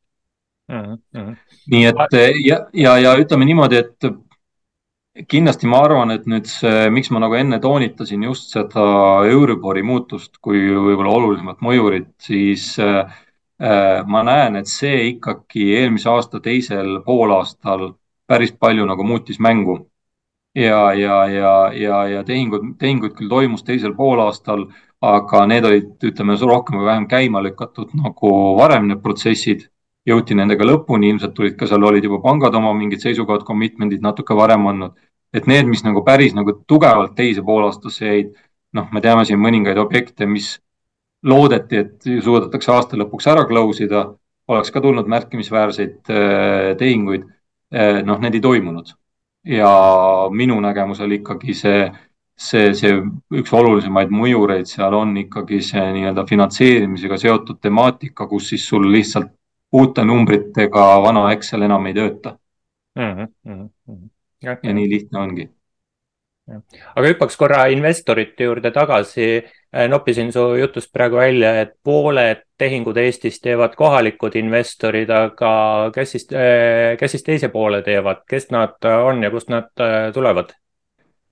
[0.70, 0.98] mm.
[1.16, 1.32] -hmm.
[1.72, 1.96] nii et
[2.44, 3.98] ja, ja, ja ütleme niimoodi, et
[5.28, 8.84] kindlasti ma arvan, et nüüd see, miks ma nagu enne toonitasin just seda
[9.28, 13.12] Euribori muutust kui võib-olla olulisemat mõjurit, siis äh,
[14.08, 17.92] ma näen, et see ikkagi eelmise aasta teisel poolaastal
[18.26, 19.86] päris palju nagu muutis mängu.
[20.54, 24.66] ja, ja, ja, ja, ja tehingud, tehinguid küll toimus teisel poolaastal,
[25.00, 29.68] aga need olid, ütleme rohkem või vähem käima lükatud nagu varem need protsessid.
[30.08, 34.36] Jõuti nendega lõpuni, ilmselt tulid ka seal olid juba pangad oma mingid seisukohad, commitment'id natuke
[34.38, 34.96] varem andnud.
[35.32, 38.34] et need, mis nagu päris nagu tugevalt teise poolaastasse jäid,
[38.76, 40.58] noh, me teame siin mõningaid objekte, mis
[41.24, 44.02] loodeti, et suudetakse aasta lõpuks ära close ida,
[44.52, 47.24] oleks ka tulnud märkimisväärseid äh, tehinguid.
[47.72, 48.92] Äh, noh, need ei toimunud
[49.44, 49.70] ja
[50.30, 51.86] minu nägemusel ikkagi see,
[52.38, 52.98] see, see
[53.40, 59.32] üks olulisemaid mõjureid seal on ikkagi see nii-öelda finantseerimisega seotud temaatika, kus siis sul lihtsalt
[59.72, 62.36] uute numbritega vana Excel enam ei tööta
[62.98, 63.28] mm.
[63.46, 64.08] -hmm.
[64.42, 65.50] Ja, ja nii lihtne ongi.
[66.96, 69.42] aga hüppaks korra investorite juurde tagasi
[69.76, 75.52] Äh, noppisin su jutust praegu välja, et pooled tehingud Eestis teevad kohalikud investorid, aga
[75.94, 80.10] kes siis, äh, kes siis teise poole teevad, kes nad on ja kust nad äh,
[80.12, 80.52] tulevad?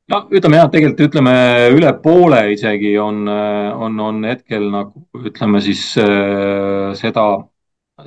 [0.09, 1.35] no ütleme jah, tegelikult ütleme
[1.77, 7.27] üle poole isegi on, on, on hetkel nagu ütleme siis äh, seda,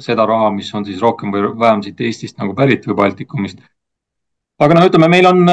[0.03, 3.60] seda raha, mis on siis rohkem või vähem siit Eestist nagu pärit või Baltikumist.
[4.60, 5.43] aga noh, ütleme, meil on,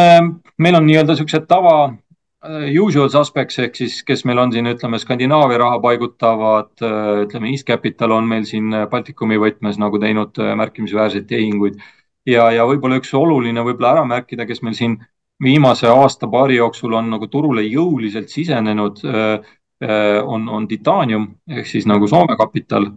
[0.58, 4.98] meil on nii-öelda siuksed tava äh, usual suspects ehk siis, kes meil on siin, ütleme,
[4.98, 11.26] Skandinaavia raha paigutavad, äh, ütleme, East Capital on meil siin Baltikumi võtmes nagu teinud märkimisväärseid
[11.28, 11.80] tehinguid
[12.28, 14.98] ja, ja võib-olla üks oluline võib-olla ära märkida, kes meil siin
[15.42, 19.52] viimase aasta-paari jooksul on nagu turule jõuliselt sisenenud, äh,
[19.84, 22.90] äh, on, on Titanium ehk siis nagu Soome kapital.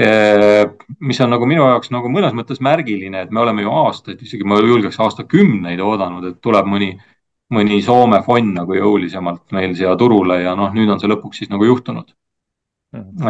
[0.00, 0.64] Äh,
[1.04, 4.46] mis on nagu minu jaoks nagu mõnes mõttes märgiline, et me oleme ju aastaid, isegi
[4.46, 6.94] ma julgeks aastakümneid oodanud, et tuleb mõni,
[7.52, 11.52] mõni Soome fond nagu jõulisemalt meil siia turule ja noh, nüüd on see lõpuks siis
[11.52, 12.16] nagu juhtunud
[12.90, 13.28] Mm.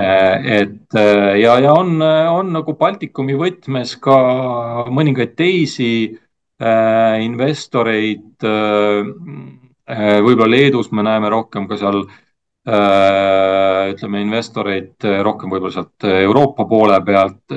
[0.48, 0.94] et
[1.36, 4.14] ja, ja on, on nagu Baltikumi võtmes ka
[4.88, 5.90] mõningaid teisi
[6.60, 9.06] Äh, investoreid, äh,
[9.88, 12.02] äh, võib-olla Leedus me näeme rohkem ka seal
[12.60, 17.54] ütleme, investoreid rohkem võib-olla sealt Euroopa poole pealt.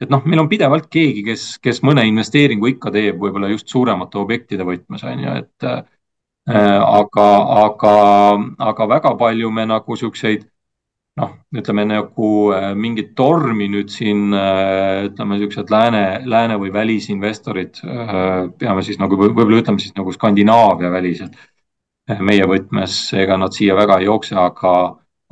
[0.00, 4.20] et noh, meil on pidevalt keegi, kes, kes mõne investeeringu ikka teeb, võib-olla just suuremate
[4.22, 5.66] objektide võtmes on ju, et
[6.46, 7.26] aga,
[7.64, 7.96] aga,
[8.70, 10.46] aga väga palju me nagu siukseid
[11.20, 17.80] noh, ütleme nagu äh, mingit tormi nüüd siin äh, ütleme, niisugused lääne, lääne või välisinvestorid,
[17.84, 21.36] äh, peame siis nagu võib-olla ütleme siis nagu Skandinaavia välised
[22.06, 24.72] meie võtmes, ega nad siia väga ei jookse, aga,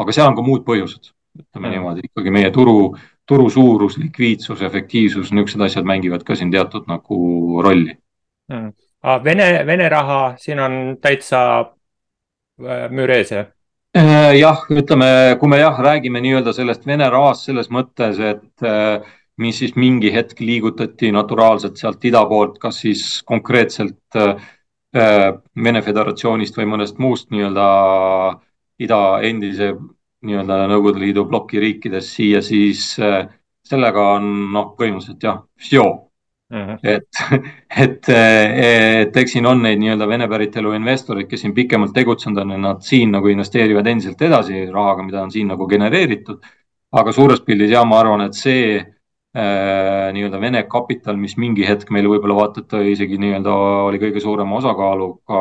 [0.00, 1.74] aga seal on ka muud põhjused, ütleme mm.
[1.76, 2.94] niimoodi, ikkagi meie turu,
[3.28, 7.20] turu suurus, likviidsus, efektiivsus, niisugused asjad mängivad ka siin teatud nagu
[7.64, 7.94] rolli
[8.52, 8.72] mm..
[9.24, 11.40] Vene, Vene raha siin on täitsa
[12.90, 13.50] müür ees, jah?
[13.94, 19.04] Äh, jah, ütleme, kui me jah, räägime nii-öelda sellest Vene rahast selles mõttes, et äh,
[19.38, 24.34] mis siis mingi hetk liigutati naturaalselt sealt ida poolt, kas siis konkreetselt äh,
[24.94, 27.66] Vene Föderatsioonist või mõnest muust nii-öelda
[28.84, 29.72] ida endise
[30.24, 35.42] nii-öelda Nõukogude Liidu ploki riikides siia, siis sellega on noh, põhimõtteliselt jah,
[36.54, 36.76] Mhm.
[36.82, 37.08] et,
[37.84, 42.52] et, et eks siin on neid nii-öelda Vene päritolu investoreid, kes siin pikemalt tegutsenud on
[42.54, 46.44] ja nad siin nagu investeerivad endiselt edasi rahaga, mida on siin nagu genereeritud.
[46.94, 48.84] aga suures pildis ja ma arvan, et see äh,
[49.34, 53.54] nii-öelda Vene kapital, mis mingi hetk meil võib-olla vaata, et isegi nii-öelda
[53.88, 55.40] oli kõige suurema osakaaluga,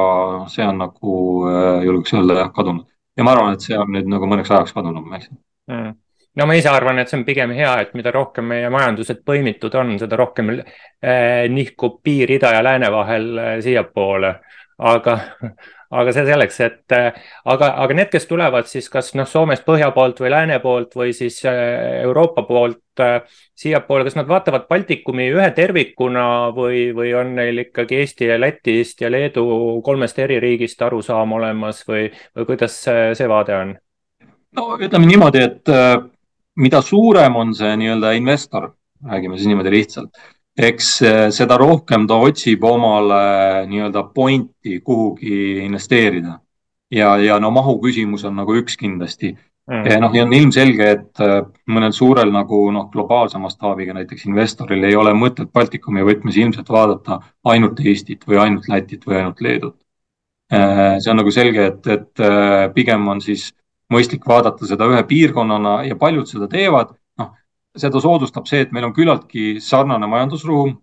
[0.54, 1.18] see on nagu
[1.50, 2.88] äh, julgeks öelda jah, kadunud.
[3.18, 5.38] ja ma arvan, et see on nüüd nagu mõneks ajaks kadunud, ma eksin
[5.70, 5.94] mm
[6.36, 9.76] no ma ise arvan, et see on pigem hea, et mida rohkem meie majandused põimitud
[9.80, 14.34] on, seda rohkem eh, nihkub piir ida ja lääne vahel eh, siiapoole.
[14.78, 15.18] Aga,
[15.94, 20.22] aga see selleks, et aga, aga need, kes tulevad siis kas noh, Soomest põhja poolt
[20.24, 25.50] või lääne poolt või siis eh, Euroopa poolt eh, siiapoole, kas nad vaatavad Baltikumi ühe
[25.56, 29.46] tervikuna või, või on neil ikkagi Eesti ja Lätist ja Leedu
[29.86, 33.78] kolmest eri riigist arusaam olemas või, või kuidas see, vaade on?
[34.58, 35.70] no ütleme niimoodi, et
[36.62, 38.70] mida suurem on see nii-öelda investor,
[39.10, 40.20] räägime siis niimoodi lihtsalt,
[40.58, 46.40] eks eh, seda rohkem ta otsib omale nii-öelda pointi kuhugi investeerida.
[46.92, 50.00] ja, ja no mahu küsimus on nagu üks kindlasti mm..
[50.02, 54.96] Noh, ja on ilmselge, et eh, mõnel suurel nagu noh, globaalse mastaabiga näiteks investoril ei
[54.96, 59.80] ole mõtet Baltikumi võtmes ilmselt vaadata ainult Eestit või ainult Lätit või ainult Leedut.
[60.54, 63.50] Eh, see on nagu selge, et, et pigem on siis
[63.94, 66.94] mõistlik vaadata seda ühe piirkonnana ja paljud seda teevad.
[67.74, 70.78] Noh, seda soodustab see, et meil on küllaltki sarnane majandusruum.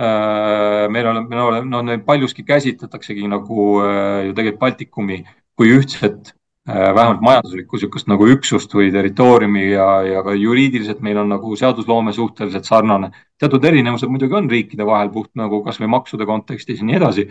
[0.00, 5.18] Äh, meil on, meil on, no paljuski käsitletaksegi nagu äh, ju tegelikult Baltikumi
[5.54, 6.32] kui ühtset
[6.66, 11.52] äh, vähemalt majanduslikku niisugust nagu üksust või territooriumi ja, ja ka juriidiliselt meil on nagu
[11.60, 13.12] seadusloome suhteliselt sarnane.
[13.38, 17.28] teatud erinevused muidugi on riikide vahel puht nagu kasvõi maksude kontekstis ja nii edasi.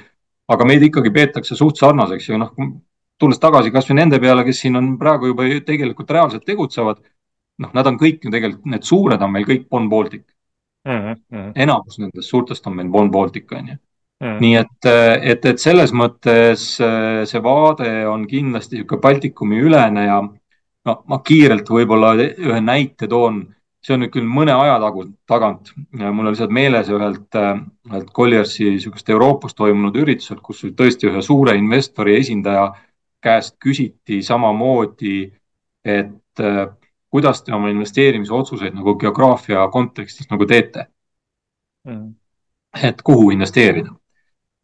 [0.47, 2.53] aga meid ikkagi peetakse suht sarnaseks ja noh,
[3.17, 7.01] tulles tagasi kasvõi nende peale, kes siin on praegu juba tegelikult reaalselt tegutsevad,
[7.61, 10.25] noh, nad on kõik ju tegelikult, need suured on meil kõik Bon Baltic
[10.87, 10.99] mm.
[10.99, 11.53] -hmm.
[11.55, 13.77] enamus nendest suurtest on meil Bon Baltic, on ju.
[14.21, 14.37] Mm.
[14.37, 14.85] nii et,
[15.33, 16.65] et, et selles mõttes
[17.29, 23.41] see vaade on kindlasti niisugune Baltikumi ülene ja noh, ma kiirelt võib-olla ühe näite toon,
[23.81, 27.33] see on nüüd küll mõne aja tagu, tagant, mul on lihtsalt meeles ühelt,
[27.89, 32.79] ühelt Colliersi niisugust Euroopas toimunud ürituselt, kus tõesti ühe suure investori esindaja äh,
[33.21, 35.31] käest küsiti samamoodi,
[35.85, 36.67] et äh,
[37.11, 40.87] kuidas te oma investeerimisotsuseid nagu geograafia kontekstis nagu teete?
[41.87, 42.13] Mm..
[42.77, 43.89] et kuhu investeerida.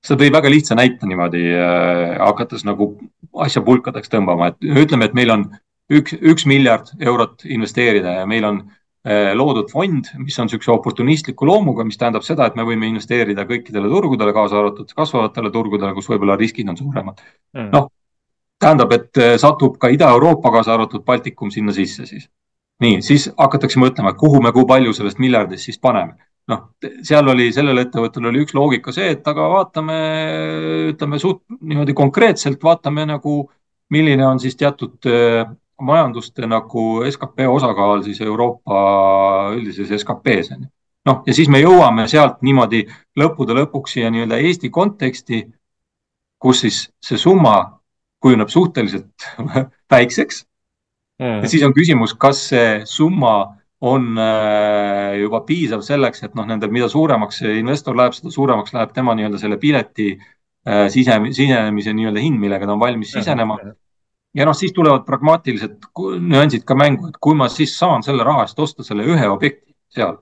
[0.06, 2.92] seda tõi väga lihtsa näite niimoodi äh, hakates nagu
[3.44, 5.48] asja pulkadeks tõmbama, et ütleme, et meil on
[5.90, 8.62] üks, üks miljard eurot investeerida ja meil on
[9.08, 13.88] loodud fond, mis on niisuguse oportunistliku loomuga, mis tähendab seda, et me võime investeerida kõikidele
[13.92, 17.22] turgudele, kaasa arvatud kasvavatele turgudele, kus võib-olla riskid on suuremad.
[17.56, 17.70] Mm..
[17.72, 17.88] noh,
[18.60, 22.30] tähendab, et satub ka Ida-Euroopa, kaasa arvatud Baltikum sinna sisse siis.
[22.82, 26.18] nii, siis hakatakse mõtlema, kuhu me, kui palju sellest miljardist siis paneme
[26.48, 26.64] noh,
[27.04, 29.98] seal oli, sellel ettevõttel oli üks loogika see, et aga vaatame,
[30.94, 33.42] ütleme suht niimoodi konkreetselt, vaatame nagu,
[33.94, 35.44] milline on siis teatud äh,
[35.82, 38.80] majanduste nagu skp osakaal siis Euroopa
[39.56, 40.70] üldises SKP-s on ju.
[41.08, 42.84] noh, ja siis me jõuame sealt niimoodi
[43.20, 45.44] lõppude lõpuks siia nii-öelda Eesti konteksti,
[46.40, 47.77] kus siis see summa
[48.24, 49.28] kujuneb suhteliselt
[49.94, 50.46] väikseks.
[51.22, 51.42] Mm..
[51.42, 56.70] ja siis on küsimus, kas see summa on äh, juba piisav selleks, et noh, nendel,
[56.74, 61.94] mida suuremaks see investor läheb, seda suuremaks läheb tema nii-öelda selle pileti äh, sise, sisenemise
[61.98, 63.58] nii-öelda hind, millega ta on valmis sisenema.
[64.38, 65.90] ja noh, siis tulevad pragmaatilised
[66.22, 69.74] nüansid ka mängu, et kui ma siis saan selle raha eest osta selle ühe objekti
[69.94, 70.18] seal,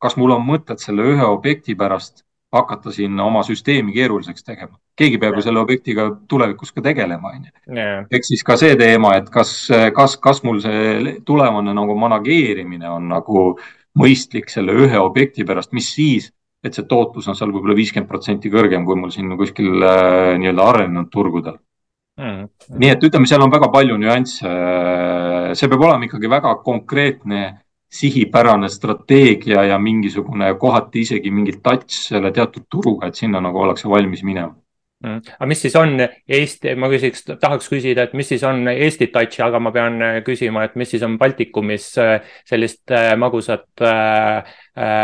[0.00, 4.78] kas mul on mõtet selle ühe objekti pärast hakata siin oma süsteemi keeruliseks tegema.
[4.96, 7.50] keegi peab ju selle objektiga tulevikus ka tegelema, on ju.
[8.10, 13.08] ehk siis ka see teema, et kas, kas, kas mul see tulevane nagu manageerimine on
[13.12, 13.44] nagu
[13.98, 16.30] mõistlik selle ühe objekti pärast, mis siis,
[16.64, 20.70] et see tootlus on seal võib-olla viiskümmend protsenti kõrgem kui mul siin kuskil äh, nii-öelda
[20.72, 21.58] arenenud turgudel
[22.20, 22.48] mm..
[22.80, 24.56] nii et ütleme, seal on väga palju nüansse.
[25.58, 27.42] see peab olema ikkagi väga konkreetne
[27.96, 33.88] sihipärane strateegia ja mingisugune kohati isegi mingi touch selle teatud turuga, et sinna nagu ollakse
[33.88, 34.54] valmis minema
[35.04, 35.22] mm..
[35.38, 39.40] aga mis siis on Eesti, ma küsiks, tahaks küsida, et mis siis on Eesti touch,
[39.44, 44.58] aga ma pean küsima, et mis siis on Baltikumis äh, sellist äh, magusat äh,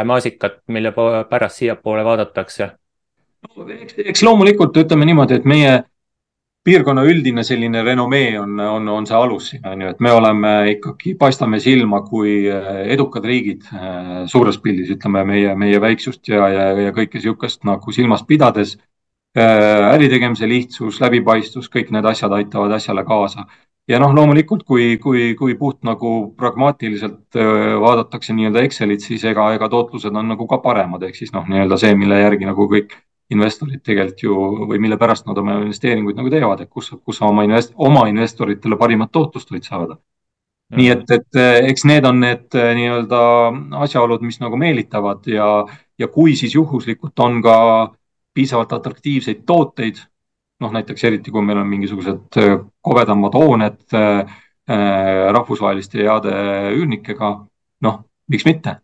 [0.08, 0.94] maasikat, mille
[1.30, 3.68] pärast siiapoole vaadatakse no,?
[3.78, 5.80] eks, eks loomulikult ütleme niimoodi, et meie
[6.64, 10.52] piirkonna üldine selline renomee on, on, on see alus siin on ju, et me oleme
[10.76, 16.46] ikkagi, paistame silma kui eh, edukad riigid eh, suures pildis, ütleme meie, meie väiksust ja,
[16.52, 18.76] ja, ja kõike niisugust nagu silmas pidades.
[19.32, 23.46] Eh, äritegemise lihtsus, läbipaistvus, kõik need asjad aitavad asjale kaasa.
[23.88, 27.38] ja noh, loomulikult, kui, kui, kui puht nagu pragmaatiliselt
[27.82, 31.80] vaadatakse nii-öelda Excelit, siis ega, ega tootlused on nagu ka paremad, ehk siis noh, nii-öelda
[31.80, 32.94] see, mille järgi nagu kõik
[33.30, 34.38] investorid tegelikult ju
[34.70, 38.06] või mille pärast nad oma investeeringuid nagu teevad, et kus, kus sa oma invest-, oma
[38.10, 39.98] investoritele parimat tootlust võid saada.
[40.72, 43.18] nii et, et eks need on need eh, nii-öelda
[43.84, 45.48] asjaolud, mis nagu meelitavad ja,
[46.00, 47.56] ja kui siis juhuslikult on ka
[48.32, 50.00] piisavalt atraktiivseid tooteid,
[50.64, 54.40] noh näiteks eriti, kui meil on mingisugused eh, kobedamad hooned äh,
[55.36, 56.32] rahvusvaheliste heade
[56.78, 57.32] üürnikega,
[57.82, 57.96] noh,
[58.30, 58.78] miks mitte.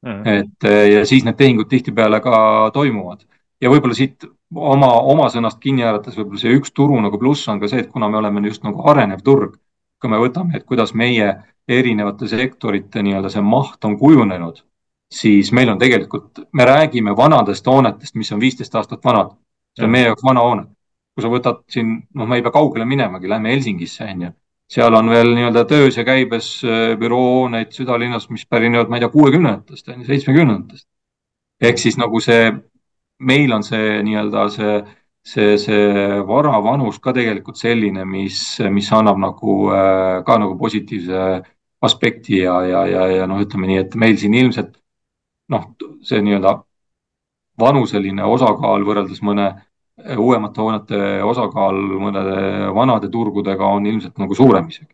[0.00, 2.34] Et ja siis need tehingud tihtipeale ka
[2.74, 3.20] toimuvad
[3.60, 7.60] ja võib-olla siit oma, oma sõnast kinni haarates võib-olla see üks turu nagu pluss on
[7.60, 9.56] ka see, et kuna me oleme just nagu arenev turg,
[10.00, 11.28] kui me võtame, et kuidas meie
[11.68, 14.62] erinevate sektorite nii-öelda see maht on kujunenud,
[15.12, 19.36] siis meil on tegelikult, me räägime vanadest hoonetest, mis on viisteist aastat vanad.
[19.76, 20.66] see on meie jaoks vana hoone.
[21.14, 24.30] kui sa võtad siin, noh, me ei pea kaugele minemagi, lähme Helsingisse, on ju.
[24.70, 29.12] seal on veel nii-öelda töös ja käibes äh, bürohooneid südalinnas, mis pärinevad, ma ei tea,
[29.14, 30.88] kuuekümnendatest, on ju, seitsmekümnendatest.
[31.60, 32.52] ehk siis nagu see
[33.20, 34.74] meil on see nii-öelda see,
[35.32, 41.40] see, see vara vanus ka tegelikult selline, mis, mis annab nagu äh, ka nagu positiivse
[41.80, 44.74] aspekti ja, ja, ja, ja noh, ütleme nii, et meil siin ilmselt
[45.52, 45.72] noh,
[46.06, 46.58] see nii-öelda
[47.60, 49.50] vanuseline osakaal võrreldes mõne
[50.16, 54.92] uuemate hoonete osakaal mõnede vanade turgudega on ilmselt nagu suurem isegi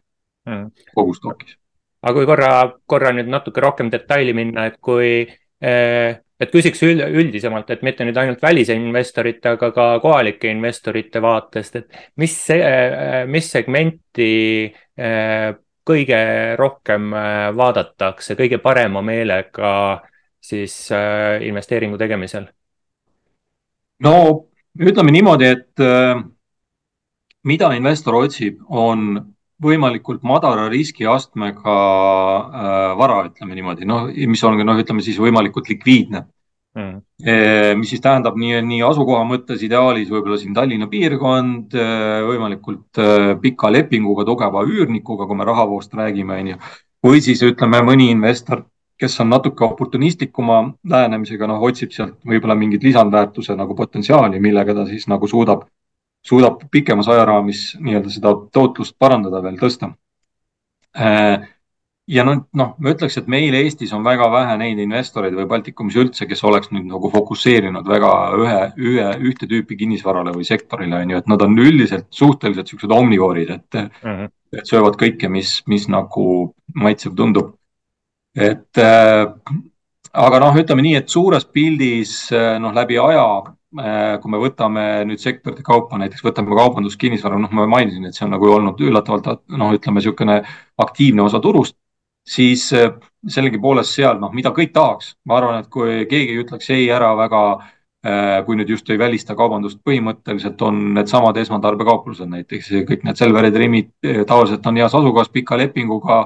[0.48, 0.90] mm.
[0.94, 1.56] kogu stokis.
[2.02, 2.52] aga kui korra,
[2.86, 8.16] korra nüüd natuke rohkem detaili minna, et kui eh, et küsiks üldisemalt, et mitte nüüd
[8.20, 12.34] ainult välisinvestorite, aga ka kohalike investorite vaatest, et mis,
[13.32, 14.32] mis segmenti
[14.68, 15.48] eh,
[15.86, 16.20] kõige
[16.60, 19.72] rohkem eh, vaadatakse kõige parema meelega
[20.44, 22.50] siis eh, investeeringu tegemisel?
[24.04, 24.16] no
[24.76, 25.80] ütleme niimoodi, et
[27.48, 29.14] mida investor otsib, on
[29.62, 36.26] võimalikult madala riskiastmega äh, vara, ütleme niimoodi, noh, mis on, noh, ütleme siis võimalikult likviidne.
[36.76, 36.98] Mm..
[37.24, 37.34] E,
[37.80, 41.86] mis siis tähendab nii, nii asukoha mõttes ideaalis võib-olla siin Tallinna piirkond, e,
[42.26, 43.06] võimalikult e,
[43.40, 46.58] pika lepinguga, tugeva üürnikuga, kui me rahavoost räägime, on ju.
[47.06, 48.66] või siis ütleme, mõni investor,
[49.00, 50.58] kes on natuke oportunistlikuma
[50.92, 55.64] lähenemisega, noh, otsib sealt võib-olla mingit lisandväärtuse nagu potentsiaali, millega ta siis nagu suudab
[56.26, 59.92] suudab pikemas ajaraamis nii-öelda seda tootlust parandada veel, tõsta.
[60.96, 61.44] Äh,
[62.10, 65.98] ja noh, noh, ma ütleks, et meil Eestis on väga vähe neid investoreid või Baltikumis
[66.02, 68.12] üldse, kes oleks nüüd nagu fokusseerinud väga
[68.42, 72.96] ühe, ühe, ühte tüüpi kinnisvarale või sektorile, on ju, et nad on üldiselt suhteliselt niisugused
[72.96, 74.34] omnivoorid, et mm, -hmm.
[74.58, 77.54] et söövad kõike, mis, mis nagu maitsev tundub.
[78.36, 79.26] et äh,
[80.12, 83.26] aga noh, ütleme nii, et suures pildis noh, läbi aja
[83.76, 88.24] kui me võtame nüüd sektorite kaupa, näiteks võtame kaubandus, kinnisvara, noh, ma mainisin, et see
[88.24, 90.38] on nagu olnud üllatavalt noh, ütleme niisugune
[90.80, 91.76] aktiivne osa turust,
[92.26, 92.70] siis
[93.28, 97.42] sellegipoolest seal, noh, mida kõik tahaks, ma arvan, et kui keegi ütleks ei ära väga,
[98.06, 103.58] äh, kui nüüd just ei välista kaubandust, põhimõtteliselt on needsamad esmatarbekauplused näiteks, kõik need Selverid,
[103.58, 106.22] Rimid äh, tavaliselt on heas asukohas pika lepinguga,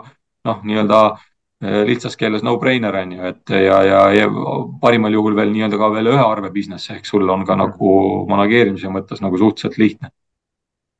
[0.49, 1.27] noh, nii-öelda äh,
[1.61, 4.29] lihtsas keeles no-brainer on ju, et ja, ja, ja
[4.81, 7.91] parimal juhul veel nii-öelda ka veel ühe arve business ehk sul on ka nagu
[8.31, 10.09] manageerimise mõttes nagu suhteliselt lihtne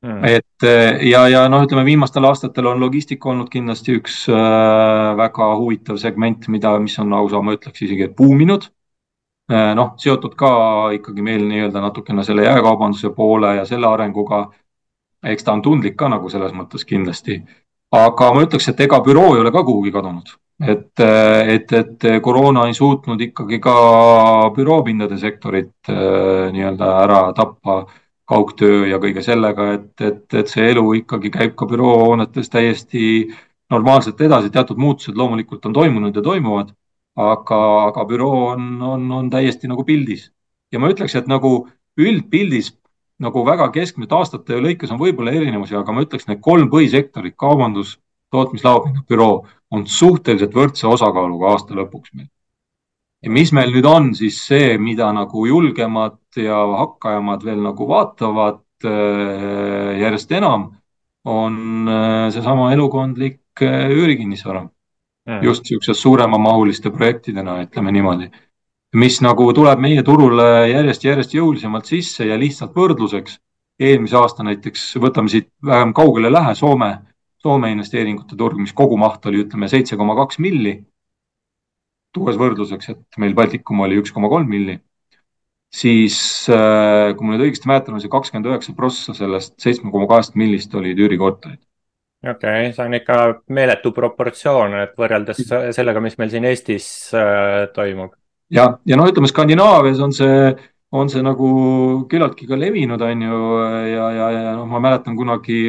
[0.01, 0.23] mm..
[0.25, 5.49] et eh, ja, ja noh, ütleme viimastel aastatel on logistika olnud kindlasti üks äh, väga
[5.61, 8.67] huvitav segment, mida, mis on lausa, ma ütleks isegi, et buuminud
[9.51, 9.71] äh,.
[9.77, 10.51] noh, seotud ka
[10.97, 14.47] ikkagi meil nii-öelda natukene selle jaekaubanduse poole ja selle arenguga.
[15.23, 17.41] eks ta on tundlik ka nagu selles mõttes kindlasti.
[17.91, 21.01] aga ma ütleks, et ega büroo ei ole ka kuhugi kadunud et,
[21.55, 23.75] et, et koroona ei suutnud ikkagi ka
[24.55, 27.85] büroopindade sektorit äh, nii-öelda ära tappa
[28.31, 33.31] kaugtöö ja kõige sellega, et, et, et see elu ikkagi käib ka büroohoonetes täiesti
[33.71, 36.71] normaalselt edasi, teatud muutused loomulikult on toimunud ja toimuvad,
[37.19, 40.29] aga, aga büroo on, on, on täiesti nagu pildis.
[40.71, 41.67] ja ma ütleks, et nagu
[41.99, 42.71] üldpildis
[43.21, 47.97] nagu väga keskmiselt aastate lõikes on võib-olla erinevusi, aga ma ütleks, need kolm põhisektorit, kaubandus,
[48.33, 52.29] tootmislaopinna, büroo on suhteliselt võrdse osakaaluga aasta lõpuks meil
[53.21, 58.61] ja mis meil nüüd on siis see, mida nagu julgemad ja hakkajamad veel nagu vaatavad
[58.87, 60.71] äh, järjest enam,
[61.25, 65.43] on äh, seesama elukondlik äh, üürikinnisvara mm..
[65.45, 68.31] just niisuguse suuremamahuliste projektidena, ütleme niimoodi.
[68.95, 73.37] mis nagu tuleb meie turule järjest-järjest jõulisemalt sisse ja lihtsalt võrdluseks.
[73.79, 76.97] eelmise aasta näiteks, võtame siit vähem kaugele lähe, Soome,
[77.41, 80.75] Soome investeeringute turg, mis kogumaht oli, ütleme seitse koma kaks milli
[82.15, 84.77] tuues võrdluseks, et meil Baltikum oli üks koma kolm milli,
[85.71, 86.17] siis
[86.51, 90.73] äh, kui ma nüüd õigesti mäletan, see kakskümmend üheksa prossa sellest seitsme koma kahest millist
[90.75, 91.61] olid üürikorterid.
[92.25, 93.19] okei okay,, see on ikka
[93.55, 95.45] meeletu proportsioon, et võrreldes
[95.77, 98.13] sellega, mis meil siin Eestis äh, toimub.
[98.51, 100.51] ja, ja noh, ütleme Skandinaavias on see
[100.91, 101.49] on see nagu
[102.11, 103.37] küllaltki ka levinud, on ju,
[103.87, 105.59] ja, ja, ja noh, ma mäletan kunagi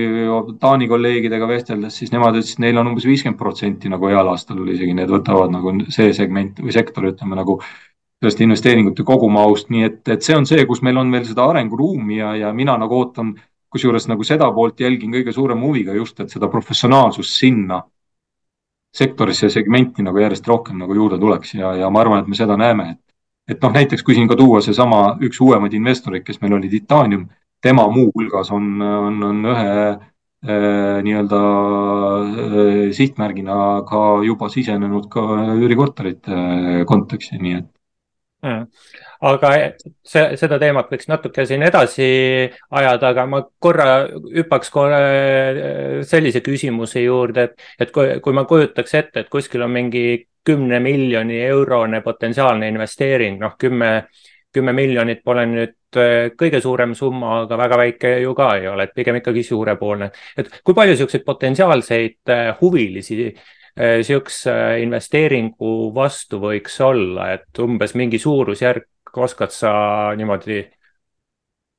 [0.61, 4.75] Taani kolleegidega vesteldes, siis nemad ütlesid, neil on umbes viiskümmend protsenti nagu heal aastal oli
[4.75, 7.61] isegi, need võtavad nagu see segment või sektor, ütleme nagu
[8.23, 12.19] sellest investeeringute kogumahust, nii et, et see on see, kus meil on veel seda arenguruumi
[12.19, 13.33] ja, ja mina nagu ootan,
[13.73, 17.81] kusjuures nagu seda poolt jälgin kõige suurema huviga just, et seda professionaalsust sinna
[18.93, 22.37] sektorisse ja segmenti nagu järjest rohkem nagu juurde tuleks ja, ja ma arvan, et me
[22.37, 23.12] seda näeme, et
[23.49, 27.27] et noh, näiteks kui siin ka tuua seesama üks uuemaid investoreid, kes meil oli Titanium,
[27.63, 31.43] tema muuhulgas on, on, on ühe äh, nii-öelda
[32.23, 35.27] äh, sihtmärgina ka juba sisenenud ka
[35.59, 37.71] üürikorterite äh, konteksti, nii et.
[38.43, 38.65] Mm.
[39.23, 39.51] Aga
[40.03, 42.07] see, seda teemat võiks natuke siin edasi
[42.75, 44.99] ajada, aga ma korra hüppaks korra
[46.11, 50.81] sellise küsimuse juurde, et, et kui, kui ma kujutaks ette, et kuskil on mingi kümne
[50.83, 53.93] miljoni eurone potentsiaalne investeering, noh, kümme,
[54.53, 58.89] kümme miljonit pole nüüd äh, kõige suurem summa, aga väga väike ju ka ei ole,
[58.89, 60.11] et pigem ikkagi suurepoolne.
[60.37, 63.33] et kui palju niisuguseid potentsiaalseid äh, huvilisi
[63.73, 69.73] niisuguse investeeringu vastu võiks olla, et umbes mingi suurusjärk oskad sa
[70.17, 70.61] niimoodi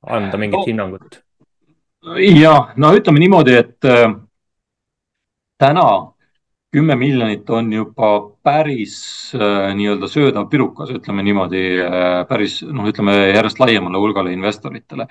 [0.09, 1.20] anda mingit no, hinnangut?
[2.41, 4.09] ja no ütleme niimoodi, et äh,
[5.57, 5.86] täna
[6.74, 8.09] kümme miljonit on juba
[8.43, 8.95] päris
[9.38, 15.07] äh, nii-öelda söödav pirukas, ütleme niimoodi äh,, päris noh, ütleme järjest laiemale hulgale investoritele.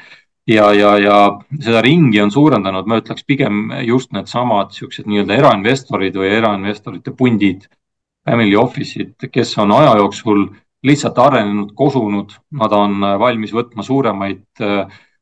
[0.51, 1.19] ja, ja, ja
[1.61, 7.69] seda ringi on suurendanud, ma ütleks pigem just needsamad siuksed nii-öelda erainvestorid või erainvestorite pundid,
[8.27, 10.49] family office'id, kes on aja jooksul
[10.83, 14.43] lihtsalt arenenud, kosunud, nad on äh, valmis võtma suuremaid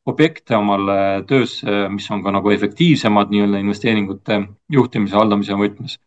[0.08, 6.00] objekte omale töösse, mis on ka nagu efektiivsemad nii-öelda investeeringute juhtimise, haldamise võtmes.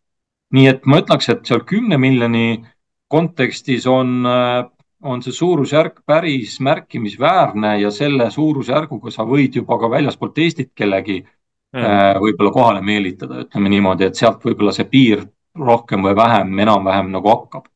[0.54, 2.64] Nii et ma ütleks, et seal kümne miljoni
[3.12, 4.64] kontekstis on, äh,
[5.04, 11.20] on see suurusjärk päris märkimisväärne ja selle suurusjärguga sa võid juba ka väljaspoolt Eestit kellegi
[11.20, 12.22] mm.
[12.24, 15.26] võib-olla kohale meelitada, ütleme niimoodi, et sealt võib-olla see piir
[15.60, 17.68] rohkem või vähem, enam-vähem nagu hakkab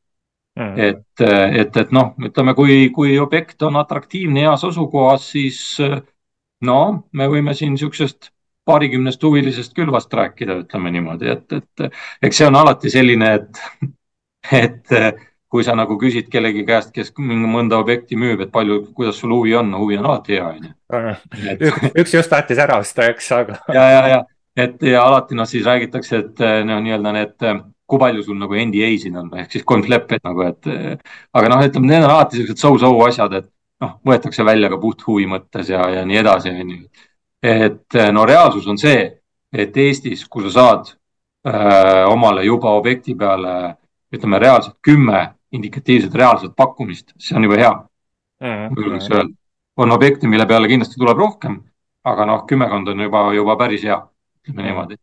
[0.58, 0.74] Mm.
[0.82, 5.60] et, et, et noh, ütleme, kui, kui objekt on atraktiivne, heas asukohas, siis
[6.66, 6.78] no
[7.14, 8.32] me võime siin niisugusest
[8.68, 13.64] paarikümnest huvilisest külvast rääkida, ütleme niimoodi, et, et eks see on alati selline, et,
[14.60, 14.98] et
[15.48, 19.56] kui sa nagu küsid kellegi käest, kes mõnda objekti müüb, et palju, kuidas sul huvi
[19.56, 20.74] on, huvi on alati hea, onju.
[22.04, 23.62] üks just tahtis ära osta, eks, aga.
[23.78, 24.22] ja, ja, ja,
[24.68, 27.50] et ja alati noh, siis räägitakse, et noh, nii-öelda need
[27.88, 32.04] kui palju sul nagu NDA-sid on ehk siis kontleppeid nagu, et aga noh, ütleme, need
[32.04, 33.48] on alati siuksed so-so asjad, et
[33.84, 36.82] noh, võetakse välja ka puht huvi mõttes ja, ja nii edasi, onju.
[37.44, 39.06] Et no reaalsus on see,
[39.54, 40.90] et Eestis, kui sa saad
[41.48, 43.76] öö, omale juba objekti peale
[44.14, 47.74] ütleme reaalselt kümme indikatiivset reaalset pakkumist, see on juba hea
[48.42, 48.68] mm.
[48.68, 49.34] -hmm.
[49.78, 51.62] on objekte, mille peale kindlasti tuleb rohkem,
[52.04, 54.02] aga noh, kümmekond on juba, juba päris hea,
[54.44, 54.68] ütleme mm.
[54.68, 54.98] niimoodi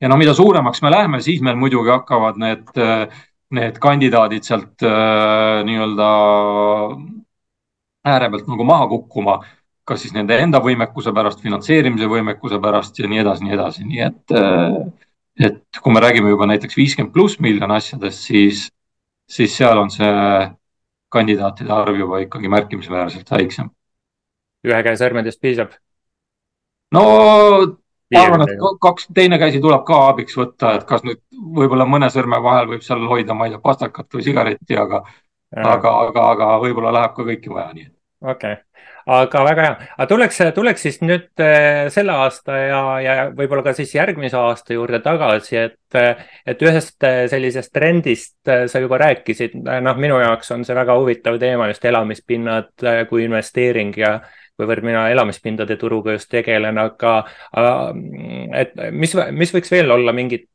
[0.00, 2.68] ja no mida suuremaks me läheme, siis meil muidugi hakkavad need,
[3.50, 4.84] need kandidaadid sealt
[5.64, 6.08] nii-öelda
[8.08, 9.38] ääre pealt nagu maha kukkuma,
[9.88, 14.04] kas siis nende enda võimekuse pärast, finantseerimise võimekuse pärast ja nii edasi, nii edasi, nii
[14.04, 14.76] et, äh,
[15.48, 18.68] et kui me räägime juba näiteks viiskümmend pluss miljon asjadest, siis,
[19.30, 20.12] siis seal on see
[21.12, 23.70] kandidaatide arv juba ikkagi märkimisväärselt väiksem.
[24.66, 25.76] ühe käe sõrmedest piisab?
[26.92, 27.04] no
[28.14, 31.20] ma arvan, et kaks, teine käsi tuleb ka abiks võtta, et kas nüüd
[31.56, 35.02] võib-olla mõne sõrme vahel võib seal hoida, ma ei tea, pastakat või sigaretti, aga,
[35.56, 37.94] aga, aga, aga võib-olla läheb ka kõike vaja, nii et.
[38.24, 38.64] okei okay.,
[39.08, 43.72] aga väga hea, aga tuleks, tuleks siis nüüd eh, selle aasta ja, ja võib-olla ka
[43.76, 45.98] siis järgmise aasta juurde tagasi, et,
[46.48, 50.98] et ühest eh, sellisest trendist eh, sa juba rääkisid, noh, minu jaoks on see väga
[51.00, 54.18] huvitav teema just elamispinnad kui investeering ja
[54.58, 57.12] kuivõrd mina elamispindade turuga just tegelen, aga
[58.58, 60.50] et mis, mis võiks veel olla mingid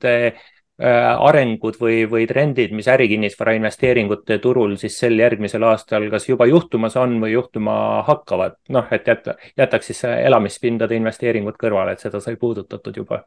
[0.79, 6.97] arengud või, või trendid, mis ärikinnisvara investeeringute turul siis sel järgmisel aastal kas juba juhtumas
[6.97, 7.75] on või juhtuma
[8.07, 13.21] hakkavad, noh, et jätta, jätaks siis elamispindade investeeringud kõrvale, et seda sai puudutatud juba.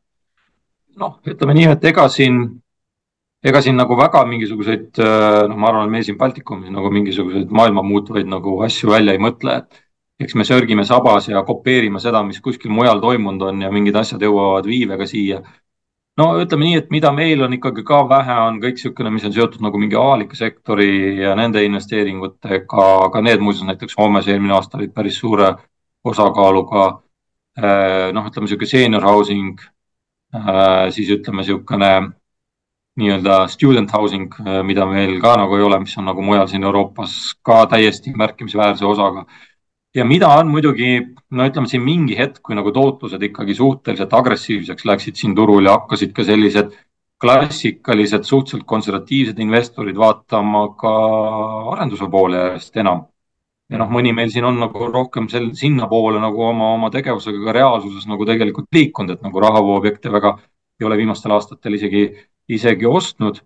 [0.99, 2.43] noh, ütleme nii, et ega siin,
[3.45, 7.87] ega siin nagu väga mingisuguseid, noh, ma arvan, et me siin Baltikumis nagu mingisuguseid maailma
[7.87, 9.85] muutvaid nagu asju välja ei mõtle, et
[10.19, 14.23] eks me sörgime sabas ja kopeerime seda, mis kuskil mujal toimunud on ja mingid asjad
[14.25, 15.43] jõuavad viivega siia.
[16.21, 19.35] No ütleme nii, et mida meil on ikkagi ka vähe, on kõik niisugune, mis on
[19.37, 20.91] seotud nagu mingi avaliku sektori
[21.21, 25.55] ja nende investeeringutega, aga need muuseas näiteks Soomes eelmine aasta olid päris suure
[26.07, 26.87] osakaaluga.
[27.57, 29.61] Eh, noh, ütleme niisugune senior housing,
[30.37, 31.93] eh, siis ütleme niisugune
[32.97, 36.64] nii-öelda student housing, eh, mida meil ka nagu ei ole, mis on nagu mujal siin
[36.64, 39.27] Euroopas ka täiesti märkimisväärse osaga
[39.97, 40.91] ja mida on muidugi,
[41.33, 45.79] no ütleme siin mingi hetk, kui nagu tootlused ikkagi suhteliselt agressiivseks läksid siin turul ja
[45.79, 46.75] hakkasid ka sellised
[47.21, 50.93] klassikalised, suhteliselt konservatiivsed investorid vaatama ka
[51.75, 53.07] arenduse poole järjest enam.
[53.73, 57.55] ja noh, mõni meil siin on nagu rohkem sel, sinnapoole nagu oma, oma tegevusega ka
[57.57, 60.37] reaalsuses nagu tegelikult liikunud, et nagu rahavooobjekte väga
[60.81, 62.05] ei ole viimastel aastatel isegi,
[62.53, 63.41] isegi ostnud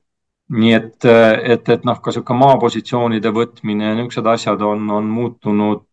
[0.50, 5.86] nii et, et, et noh, ka niisugune maapositsioonide võtmine ja niisugused asjad on, on muutunud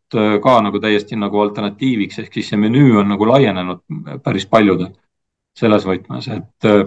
[0.44, 3.84] ka nagu täiesti nagu alternatiiviks, ehk siis see menüü on nagu laienenud
[4.24, 4.94] päris paljudel
[5.58, 6.84] selles võtmes, et äh,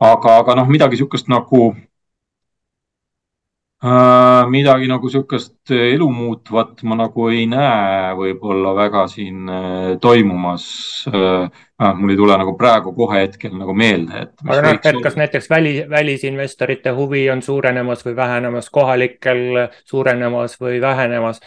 [0.00, 1.82] aga, aga noh, midagi niisugust nagu äh,
[4.48, 10.64] midagi nagu niisugust elu muutvat ma nagu ei näe võib-olla väga siin äh, toimumas
[11.10, 11.92] äh, ah,.
[11.92, 14.32] mul ei tule nagu praegu kohe hetkel nagu meelde, et.
[14.46, 20.80] aga noh, et kas näiteks väli, välisinvestorite huvi on suurenemas või vähenemas, kohalikel suurenemas või
[20.80, 21.42] vähenemas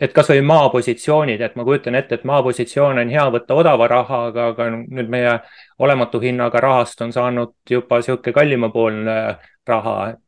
[0.00, 4.70] et kasvõi maapositsioonid, et ma kujutan ette, et maapositsioon on hea võtta odava rahaga, aga
[4.72, 5.36] nüüd meie
[5.78, 9.20] olematu hinnaga rahast on saanud juba niisugune kallimapoolne
[9.68, 9.96] raha.
[10.10, 10.18] et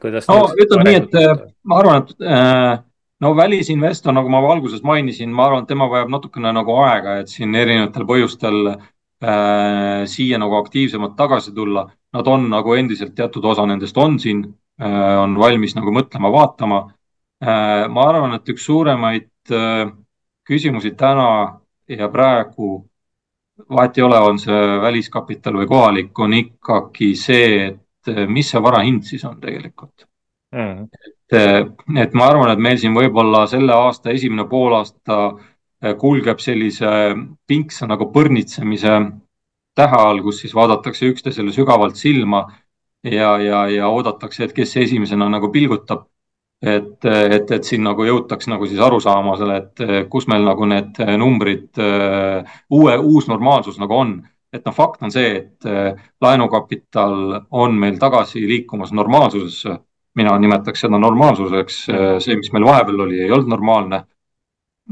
[0.00, 0.28] kuidas.
[0.28, 2.72] no ütleme nii, et äh, ma arvan, et äh,
[3.20, 7.32] no välisinvestor, nagu ma alguses mainisin, ma arvan, et tema vajab natukene nagu aega, et
[7.32, 11.88] siin erinevatel põhjustel äh, siia nagu aktiivsemalt tagasi tulla.
[12.14, 14.44] Nad on nagu endiselt teatud osa nendest on siin
[14.80, 16.84] äh,, on valmis nagu mõtlema, vaatama
[17.44, 19.88] Äh, ma arvan, et üks suuremaid äh,
[20.48, 21.26] küsimusi täna
[21.90, 22.86] ja praegu,
[23.68, 27.82] vahet ei ole, on see väliskapital või kohalik, on ikkagi see, et
[28.28, 30.08] mis see vara hind siis on tegelikult.
[30.54, 30.86] Mm..
[31.34, 31.38] et,
[31.98, 35.16] et ma arvan, et meil siin võib-olla selle aasta esimene poolaasta
[35.98, 36.88] kulgeb sellise
[37.46, 38.94] pinksa nagu põrnitsemise
[39.74, 42.44] tähe all, kus siis vaadatakse üksteisele sügavalt silma
[43.04, 46.08] ja, ja, ja oodatakse, et kes esimesena nagu pilgutab.
[46.64, 51.76] Et, et, et siin nagu jõutaks nagu siis arusaamisele, et kus meil nagu need numbrid,
[52.72, 54.14] uue, uus normaalsus nagu on.
[54.54, 55.66] Et noh, fakt on see, et
[56.22, 59.78] laenukapital on meil tagasi liikumas normaalsusesse.
[60.14, 61.78] mina nimetaks seda normaalsuseks,
[62.22, 64.04] see, mis meil vahepeal oli, ei olnud normaalne.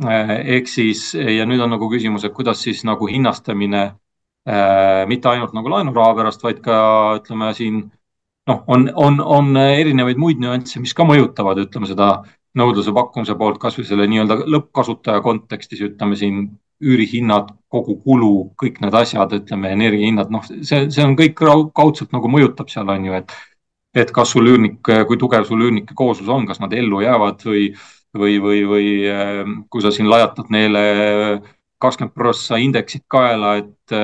[0.03, 3.83] ehk siis ja nüüd on nagu küsimus, et kuidas siis nagu hinnastamine
[5.07, 6.77] mitte ainult nagu laenuraha pärast, vaid ka
[7.21, 7.85] ütleme siin
[8.49, 12.09] noh, on, on, on erinevaid muid nüansse, mis ka mõjutavad, ütleme seda
[12.59, 16.45] nõudluse pakkumise poolt kasvõi selle nii-öelda lõppkasutaja kontekstis, ütleme siin
[16.83, 22.31] üürihinnad, kogu kulu, kõik need asjad, ütleme, energiahinnad, noh, see, see on kõik kaudselt nagu
[22.33, 23.35] mõjutab seal on ju, et
[23.95, 27.67] et kas sul üürnik, kui tugev sul üürnike kooslus on, kas nad ellu jäävad või,
[28.17, 28.87] või, või, või
[29.69, 30.85] kui sa siin lajatad neile
[31.83, 33.97] kakskümmend prossa indeksit kaela, et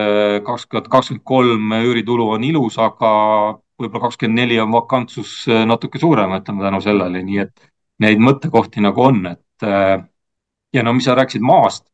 [0.45, 3.11] kaks tuhat kakskümmend kolm üüritulu on ilus, aga
[3.81, 7.69] võib-olla kakskümmend neli on vakantsus natuke suurem, ütleme tänu sellele, nii et
[8.05, 9.69] neid mõttekohti nagu on, et
[10.75, 11.87] ja no mis sa rääkisid maast,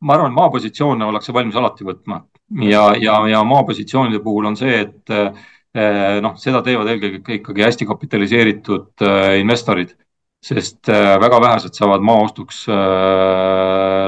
[0.00, 2.22] ma arvan, maapositsioone ollakse valmis alati võtma.
[2.64, 5.14] Ja, ja, ja maapositsioonide puhul on see, et
[6.24, 9.04] noh, seda teevad eelkõige ikkagi hästi kapitaliseeritud
[9.38, 9.92] investorid
[10.40, 12.64] sest äh, väga vähesed saavad maa ostuks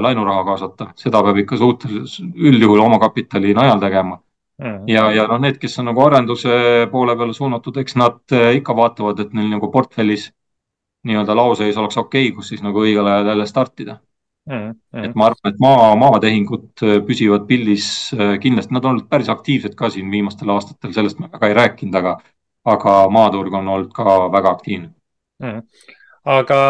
[0.00, 4.20] laenuraha kaasata, seda peab ikka suhteliselt üldjuhul omakapitali najal tegema.
[4.86, 9.22] Ja, ja noh, need, kes on nagu arenduse poole peale suunatud, eks nad ikka vaatavad,
[9.24, 10.26] et neil nagu portfellis
[11.08, 13.96] nii-öelda laoseis oleks okei okay,, kus siis nagu õigel ajal jälle startida
[14.50, 14.74] mm.
[14.74, 15.04] -hmm.
[15.04, 17.86] et ma arvan, et maa, maatehingud püsivad pildis
[18.42, 22.02] kindlasti, nad on olnud päris aktiivsed ka siin viimastel aastatel, sellest me väga ei rääkinud,
[22.02, 22.18] aga,
[22.74, 24.92] aga maaturg on olnud ka väga aktiivne
[25.42, 25.56] mm.
[25.56, 26.60] -hmm aga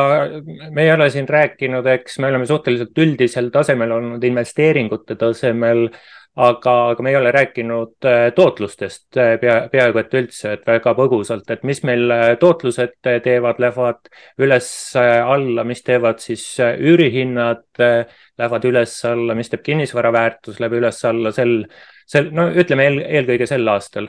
[0.70, 5.89] me ei ole siin rääkinud, eks me oleme suhteliselt üldisel tasemel olnud investeeringute tasemel,
[6.37, 10.93] aga, aga me ei ole rääkinud äh, tootlustest äh, pea, peaaegu et üldse, et väga
[10.95, 19.35] põgusalt, et mis meil äh, tootlused teevad, lähevad üles-alla, mis teevad siis üürihinnad, lähevad üles-alla,
[19.35, 21.64] mis teeb kinnisvara väärtus, läheb üles-alla sel,
[22.07, 24.09] sel, no ütleme eel, eelkõige sel aastal.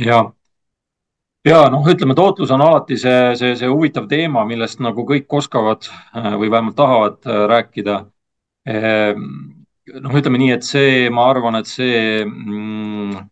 [0.00, 0.24] ja
[1.44, 5.90] ja noh, ütleme, tootlus on alati see, see, see huvitav teema, millest nagu kõik oskavad
[6.14, 7.98] või vähemalt tahavad rääkida.
[8.64, 9.26] Ehm,
[10.00, 13.22] noh, ütleme nii, et see, ma arvan, et see, mm,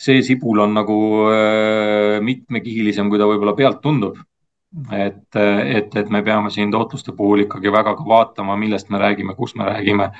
[0.00, 0.98] see sibul on nagu
[1.34, 4.18] äh, mitmekihilisem, kui ta võib-olla pealt tundub.
[4.94, 9.34] et, et, et me peame siin tootluste puhul ikkagi väga ka vaatama, millest me räägime,
[9.34, 10.12] kus me räägime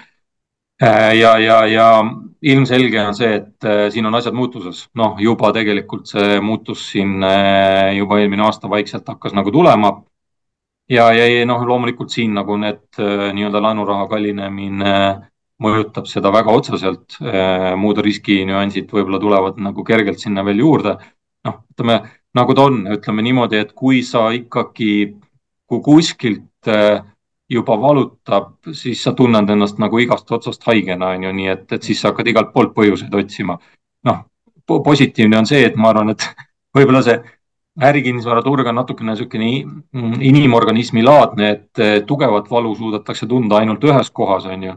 [0.82, 2.04] Äh, ja, ja, ja
[2.40, 7.18] ilmselge on see, et äh, siin on asjad muutuses, noh, juba tegelikult see muutus siin
[7.20, 9.90] äh, juba eelmine aasta vaikselt hakkas nagu tulema.
[10.88, 14.94] ja, ja noh, loomulikult siin nagu need nii-öelda laenuraha kallinemine
[15.60, 17.18] mõjutab seda väga otseselt.
[17.76, 20.96] muud riski nüansid võib-olla tulevad nagu kergelt sinna veel juurde.
[21.44, 22.00] noh, ütleme
[22.34, 25.16] nagu ta on, ütleme niimoodi, et kui sa ikkagi,
[25.66, 26.70] kui kuskilt
[27.50, 31.82] juba valutab, siis sa tunned ennast nagu igast otsast haigena, on ju, nii et, et
[31.82, 33.58] siis sa hakkad igalt poolt põhjuseid otsima.
[34.06, 34.22] noh,
[34.66, 36.26] positiivne on see, et ma arvan, et
[36.76, 37.18] võib-olla see
[37.80, 39.50] ärikinnisvaraturg on natukene niisugune
[40.26, 44.76] inimorganismi laadne, et tugevat valu suudetakse tunda ainult ühes kohas, on ju.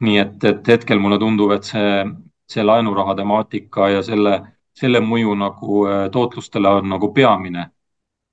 [0.00, 2.04] Nii et, et hetkel mulle tundub, et see,
[2.50, 4.40] see laenuraha temaatika ja selle,
[4.76, 7.70] selle mõju nagu äh, tootlustele on nagu peamine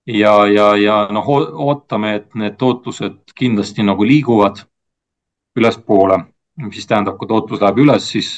[0.06, 1.28] ja, ja, ja noh,
[1.68, 4.64] ootame, et need tootlused kindlasti nagu liiguvad
[5.60, 6.20] ülespoole,
[6.66, 8.32] mis tähendab, kui tootlus läheb üles, siis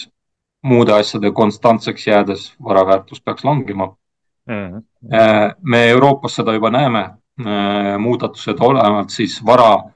[0.66, 3.96] muude asjade konstantseks jäädes vara väärtus peaks langema
[4.48, 4.82] mm.
[4.82, 5.56] -hmm.
[5.62, 7.00] me Euroopas seda juba näeme,
[7.40, 9.95] äh, muudatused olenevalt siis vara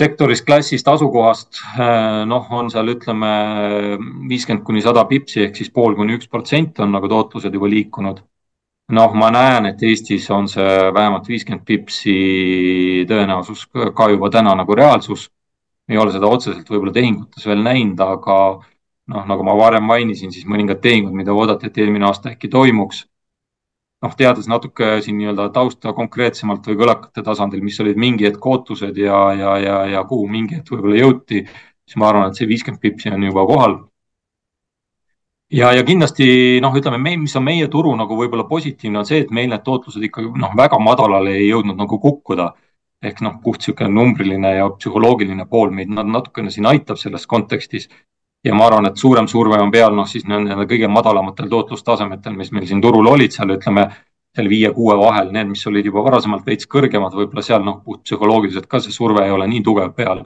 [0.00, 3.30] sektorist, klassist, asukohast, äh, noh, on seal ütleme
[4.30, 8.24] viiskümmend kuni sada pipsi ehk siis pool kuni üks protsent on nagu tootlused juba liikunud
[8.90, 12.14] noh, ma näen, et Eestis on see vähemalt viiskümmend pipsi
[13.10, 15.30] tõenäosus ka juba täna nagu reaalsus.
[15.90, 18.34] ei ole seda otseselt võib-olla tehingutes veel näinud, aga
[19.10, 23.08] noh, nagu ma varem mainisin, siis mõningad tehingud, mida oodati, et eelmine aasta äkki toimuks.
[24.02, 28.96] Noh, teades natuke siin nii-öelda tausta konkreetsemalt või kõlakate tasandil, mis olid mingi hetk ootused
[28.96, 31.44] ja, ja, ja, ja kuhu mingi hetk võib-olla jõuti,
[31.84, 33.80] siis ma arvan, et see viiskümmend pipsi on juba kohal
[35.50, 39.24] ja, ja kindlasti noh, ütleme, me, mis on meie turu nagu võib-olla positiivne, on see,
[39.24, 42.52] et meil need tootlused ikkagi noh, väga madalale ei jõudnud nagu kukkuda.
[43.00, 47.88] ehk noh, puht niisugune numbriline ja psühholoogiline pool meid natukene siin aitab selles kontekstis.
[48.44, 52.52] Ja ma arvan, et suurem surve on peal noh, siis nende kõige madalamatel tootlustasemetel, mis
[52.56, 53.90] meil siin turul olid, seal ütleme
[54.36, 58.68] seal viie-kuue vahel, need, mis olid juba varasemalt veits kõrgemad, võib-olla seal noh, puht psühholoogiliselt
[58.70, 60.22] ka see surve ei ole nii tugev peal.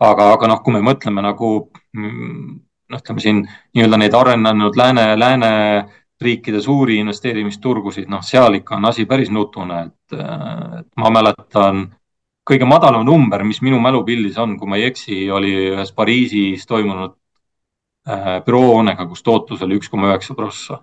[0.00, 1.48] aga, aga noh, kui me mõtleme nagu
[1.96, 2.50] mm,
[2.92, 9.06] noh, ütleme siin nii-öelda neid arenenud lääne, lääneriikide suuri investeerimisturgusid, noh, seal ikka on asi
[9.08, 10.20] päris nutune, et,
[10.96, 11.86] ma mäletan
[12.50, 17.19] kõige madalam number, mis minu mälupildis on, kui ma ei eksi, oli ühes Pariisis toimunud
[18.46, 20.80] büroohoonega, kus tootlus oli üks koma üheksa prossa.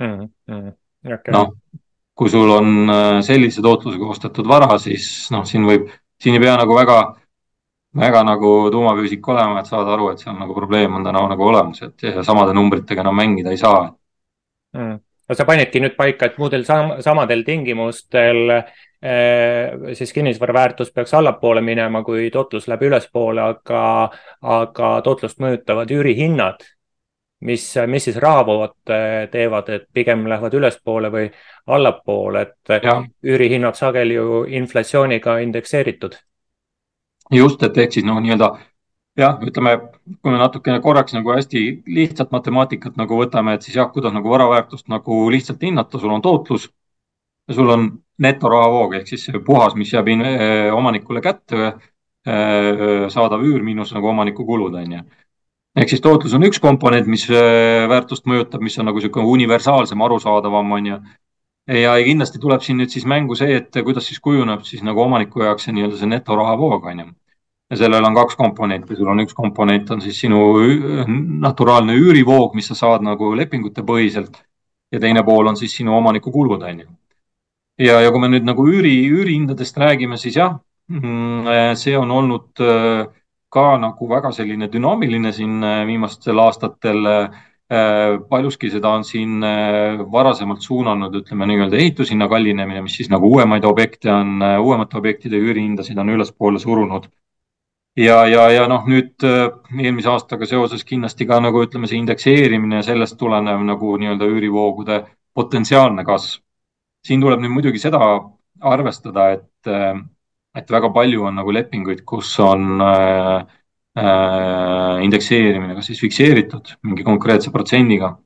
[0.00, 0.72] -hmm.
[1.00, 1.32] Okay.
[1.32, 1.54] noh,
[2.14, 5.88] kui sul on äh, sellise tootlusega ostetud vara, siis noh, siin võib,
[6.20, 6.98] siin ei pea nagu väga
[7.96, 11.82] väga nagu tuumafüüsik olema, et saada aru, et seal nagu probleem on täna nagu olemas,
[11.82, 13.88] et samade numbritega enam mängida ei saa
[14.76, 15.00] mm..
[15.28, 21.14] no sa panidki nüüd paika, et muudel sam samadel tingimustel eh, siis kinnisvara väärtus peaks
[21.16, 23.84] allapoole minema, kui tootlus läheb ülespoole, aga,
[24.42, 26.66] aga tootlust mõjutavad üürihinnad
[27.40, 28.74] mis, mis siis rahavood
[29.32, 31.28] teevad, et pigem lähevad ülespoole või
[31.66, 36.16] allapoole, et üürihinnad sageli ju inflatsiooniga indekseeritud.
[37.32, 38.50] just, et ehk siis noh, nii-öelda
[39.16, 39.76] jah, ütleme,
[40.22, 44.30] kui me natukene korraks nagu hästi lihtsalt matemaatikat nagu võtame, et siis jah, kuidas nagu
[44.30, 46.68] vara väärtust nagu lihtsalt hinnata, sul on tootlus
[47.54, 47.88] sul on
[48.20, 54.44] netorahavoog ehk siis puhas, mis jääb eh, omanikule kätte eh, saadav üür miinus nagu omaniku
[54.46, 55.02] kulud on ju
[55.76, 60.72] ehk siis tootlus on üks komponent, mis väärtust mõjutab, mis on nagu niisugune universaalsem, arusaadavam,
[60.76, 61.00] on ju.
[61.80, 65.44] ja kindlasti tuleb siin nüüd siis mängu see, et kuidas siis kujuneb siis nagu omaniku
[65.44, 67.08] jaoks see nii-öelda see netorahavoog, on ju.
[67.70, 70.40] ja sellel on kaks komponenti, sul on üks komponent on siis sinu
[71.46, 74.42] naturaalne üürivoog, mis sa saad nagu lepingute põhiselt
[74.90, 76.88] ja teine pool on siis sinu omaniku kulud, on ju.
[77.80, 80.58] Ja, ja kui me nüüd nagu üüri, üürihindadest räägime, siis jah,
[80.92, 83.08] mm, see on olnud äh,
[83.50, 87.06] ka nagu väga selline dünaamiline siin äh, viimastel aastatel.
[87.70, 93.30] Äh, paljuski seda on siin äh, varasemalt suunanud, ütleme nii-öelda ehitushinna kallinemine, mis siis nagu
[93.30, 97.06] uuemaid objekte on, uuemate objektide üürihindasid on ülespoole surunud.
[97.96, 102.88] ja, ja, ja noh, nüüd eelmise aastaga seoses kindlasti ka nagu ütleme, see indekseerimine ja
[102.90, 105.04] sellest tulenev nagu nii-öelda üürivoogude
[105.34, 106.42] potentsiaalne kasv.
[107.06, 108.00] Siin tuleb nüüd muidugi seda
[108.60, 109.70] arvestada, et
[110.54, 113.44] et väga palju on nagu lepinguid, kus on äh,
[113.98, 118.16] äh, indekseerimine kas siis fikseeritud mingi konkreetse protsendiga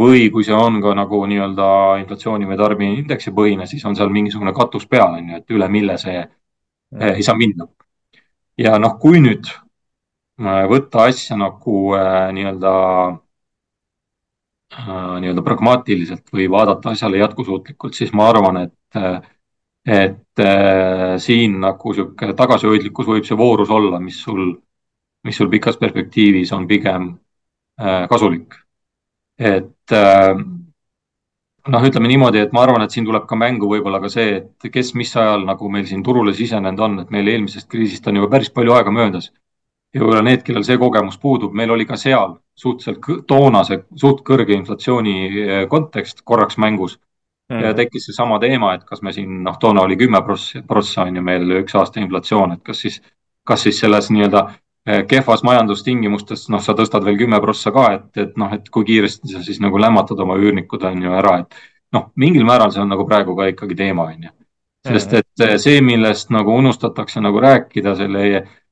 [0.00, 1.68] või kui see on ka nagu nii-öelda
[2.04, 5.98] inflatsiooni või tarbijaindeksi põhine, siis on seal mingisugune katus peal, on ju, et üle mille
[5.98, 7.68] see äh, ei saa minna.
[8.56, 12.72] ja noh, kui nüüd äh, võtta asja nagu äh, nii-öelda
[13.10, 13.18] äh,
[14.70, 19.20] nii-öelda pragmaatiliselt või vaadata asjale jätkusuutlikult, siis ma arvan, et äh,
[19.86, 24.52] et äh, siin nagu sihuke tagasihoidlikkus võib see voorus olla, mis sul,
[25.24, 27.14] mis sul pikas perspektiivis on pigem
[27.80, 28.54] äh, kasulik.
[29.38, 30.34] et äh,
[31.68, 34.72] noh, ütleme niimoodi, et ma arvan, et siin tuleb ka mängu võib-olla ka see, et
[34.72, 38.28] kes mis ajal nagu meil siin turule sisenenud on, et meil eelmisest kriisist on juba
[38.36, 39.32] päris palju aega möödas.
[39.94, 44.54] ja võib-olla need, kellel see kogemus puudub, meil oli ka seal suhteliselt toonase suht kõrge
[44.56, 46.98] inflatsiooni äh, kontekst korraks mängus
[47.50, 47.62] mm.
[47.64, 51.16] ja tekkis seesama teema, et kas me siin noh, toona oli kümme prossa, prossa on
[51.16, 53.00] ju meil üks aasta inflatsioon, et kas siis,
[53.46, 54.44] kas siis selles nii-öelda
[54.86, 58.86] eh, kehvas majandustingimustes, noh, sa tõstad veel kümme prossa ka, et, et noh, et kui
[58.88, 61.60] kiiresti sa siis nagu lämmatad oma üürnikud on ju ära, et
[61.96, 64.36] noh, mingil määral see on nagu praegu ka ikkagi teema on ju.
[64.90, 68.26] sest et eh, see, millest nagu unustatakse nagu rääkida selle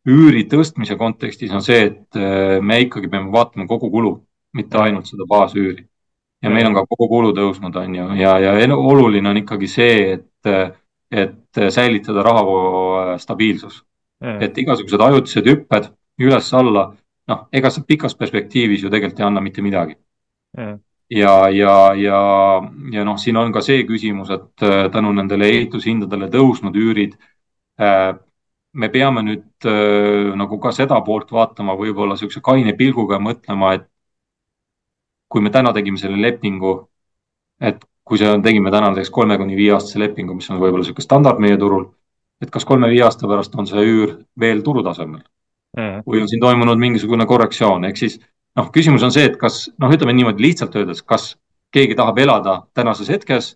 [0.06, 4.14] üüri tõstmise kontekstis on see, et eh, me ikkagi peame vaatama kogu kulu,
[4.54, 5.84] mitte ainult seda baasüüri.
[6.42, 10.74] Ja meil on ka kogukulu tõusnud, on ju, ja, ja oluline on ikkagi see, et,
[11.10, 13.80] et säilitada rahavoo stabiilsus.
[14.18, 15.88] Et igasugused ajutised hüpped
[16.22, 16.84] üles-alla,
[17.30, 19.98] noh, ega see pikas perspektiivis ju tegelikult ei anna mitte midagi.
[21.10, 22.20] Ja, ja, ja,
[22.92, 27.14] ja noh, siin on ka see küsimus, et äh, tänu nendele ehitushindadele tõusnud üürid
[27.80, 28.12] äh,
[28.72, 33.74] me peame nüüd äh, nagu ka seda poolt vaatama võib-olla niisuguse kaine pilguga ja mõtlema,
[33.78, 33.86] et
[35.28, 36.74] kui me täna tegime selle lepingu,
[37.60, 40.84] et kui see on, tegime täna näiteks kolme kuni viie aastase lepingu, mis on võib-olla
[40.84, 41.88] niisugune standard meie turul,
[42.42, 45.24] et kas kolme-viie aasta pärast on see üür veel turutasemel?
[45.76, 46.00] Mm.
[46.08, 48.14] või on siin toimunud mingisugune korrektsioon, ehk siis
[48.56, 51.34] noh, küsimus on see, et kas noh, ütleme niimoodi lihtsalt öeldes, kas
[51.76, 53.50] keegi tahab elada tänases hetkes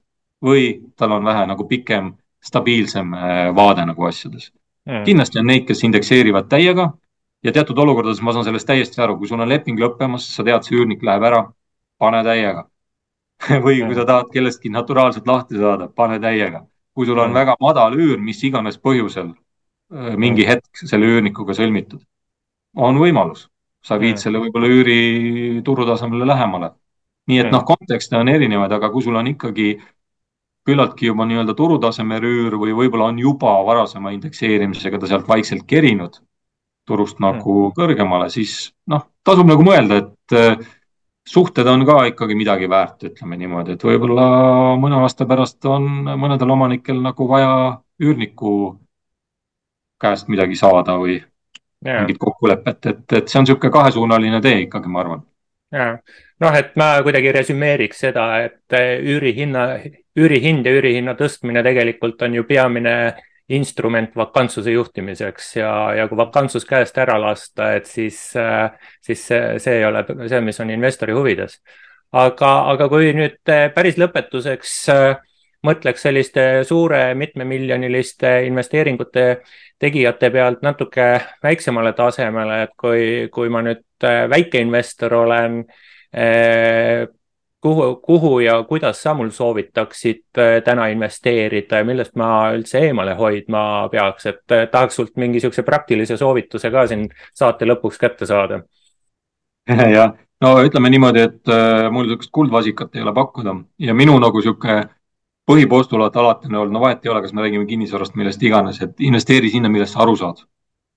[0.45, 2.13] või tal on vähe nagu pikem,
[2.45, 4.51] stabiilsem äh, vaade nagu asjades
[4.89, 5.05] mm..
[5.07, 6.93] kindlasti on neid, kes indekseerivad täiega
[7.43, 10.65] ja teatud olukordades ma saan sellest täiesti aru, kui sul on leping lõppemas, sa tead,
[10.67, 11.43] see üürnik läheb ära
[12.03, 12.67] pane täiega.
[13.65, 16.67] Või kui sa tahad kellestki naturaalselt lahti saada, pane täiega.
[16.93, 22.03] kui sul on väga madal üür, mis iganes põhjusel äh, mingi hetk selle üürnikuga sõlmitud,
[22.77, 23.47] on võimalus,
[23.81, 26.75] sa viid selle võib-olla üüri turutasemele lähemale.
[27.31, 29.71] nii et noh, kontekste on erinevaid, aga kui sul on ikkagi
[30.67, 36.21] küllaltki juba nii-öelda turutasemel üür või võib-olla on juba varasema indekseerimisega ta sealt vaikselt kerinud
[36.87, 40.71] turust nagu kõrgemale, siis noh, tasub nagu mõelda, et äh,
[41.29, 44.27] suhted on ka ikkagi midagi väärt, ütleme niimoodi, et võib-olla
[44.83, 45.89] mõne aasta pärast on
[46.19, 47.53] mõnedel omanikel nagu vaja
[48.03, 48.55] üürniku
[50.03, 52.03] käest midagi saada või yeah.
[52.03, 55.23] mingit kokkulepet, et, et see on niisugune kahesuunaline tee ikkagi, ma arvan.
[55.73, 55.93] ja
[56.43, 58.79] noh, et ma kuidagi resümeeriks seda, et
[59.13, 59.67] üürihinna,
[60.19, 62.97] üürihind ja üürihinna tõstmine tegelikult on ju peamine
[63.53, 68.19] instrument vakantsuse juhtimiseks ja, ja kui vakantsus käest ära lasta, et siis,
[69.03, 71.59] siis see, see ei ole see, mis on investori huvides.
[72.13, 74.79] aga, aga kui nüüd päris lõpetuseks
[75.67, 79.27] mõtleks selliste suure mitmemiljoniliste investeeringute
[79.79, 81.07] tegijate pealt natuke
[81.43, 83.85] väiksemale tasemele, et kui, kui ma nüüd
[84.31, 85.63] väikeinvestor olen
[87.63, 93.15] kuhu, kuhu ja kuidas sa mul soovitaksid äh, täna investeerida ja millest ma üldse eemale
[93.19, 98.27] hoidma peaks, et äh, tahaks sult mingi niisuguse praktilise soovituse ka siin saate lõpuks kätte
[98.27, 98.63] saada.
[99.97, 103.55] jah, no ütleme niimoodi, et äh, mul niisugust kuldvasikat ei ole pakkuda
[103.87, 104.83] ja minu nagu niisugune
[105.47, 109.01] põhipostulaat alati on olnud, no vahet ei ole, kas me räägime kinnisvarast, millest iganes, et
[109.03, 110.45] investeeri sinna, millest sa aru saad.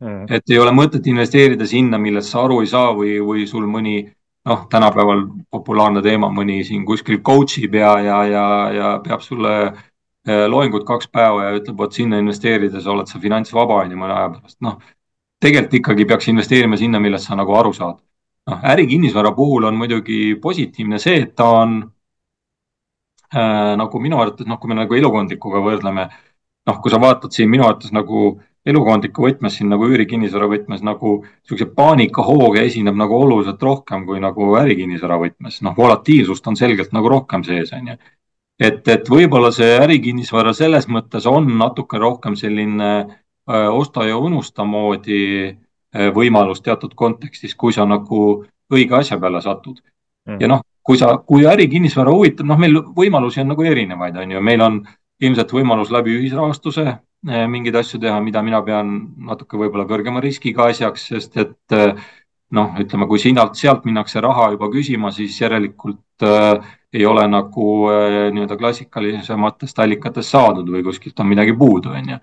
[0.03, 0.25] Mm..
[0.27, 4.01] et ei ole mõtet investeerida sinna, millest sa aru ei saa või, või sul mõni
[4.45, 9.53] noh, tänapäeval populaarne teema, mõni siin kuskil coach ib ja, ja, ja, ja peab sulle
[9.65, 14.17] eh, loengut kaks päeva ja ütleb, vot sinna investeerides oled sa finantsvaba on ju mõne
[14.17, 14.77] aja pärast, noh.
[15.41, 17.99] tegelikult ikkagi peaks investeerima sinna, millest sa nagu aru saad.
[18.49, 21.79] noh, ärikinnisvara puhul on muidugi positiivne see, et ta on
[23.33, 26.09] äh, nagu minu arvates, noh, kui me nagu elukondlikuga võrdleme,
[26.69, 28.35] noh, kui sa vaatad siin minu arvates nagu
[28.65, 34.49] elukondliku võtmes siin nagu üürikinnisvara võtmes nagu niisuguse paanikahooga esineb nagu oluliselt rohkem kui nagu
[34.59, 37.97] ärikinnisvara võtmes, noh, volatiilsust on selgelt nagu rohkem sees, on ju.
[38.59, 44.65] et, et võib-olla see ärikinnisvara selles mõttes on natuke rohkem selline äh, osta ja unusta
[44.65, 49.77] moodi äh, võimalus teatud kontekstis, kui sa nagu õige asja peale satud.
[50.25, 50.41] Mm..
[50.41, 54.41] ja noh, kui sa, kui ärikinnisvara huvitab, noh, meil võimalusi on nagu erinevaid, on ju,
[54.41, 54.79] meil on
[55.21, 56.95] ilmselt võimalus läbi ühisrahastuse
[57.25, 58.91] mingeid asju teha, mida mina pean
[59.25, 61.95] natuke võib-olla kõrgema riskiga asjaks, sest et eh,
[62.53, 67.67] noh, ütleme, kui sinalt, sealt minnakse raha juba küsima, siis järelikult äh, ei ole nagu
[67.91, 72.19] äh, nii-öelda klassikalisematest allikatest saadud või kuskilt on midagi puudu, on ju.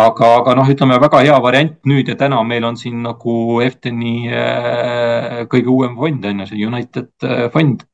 [0.00, 4.16] aga, aga noh, ütleme väga hea variant nüüd ja täna meil on siin nagu Efteni
[4.28, 7.86] äh, kõige uuem fond on ju, see United fond.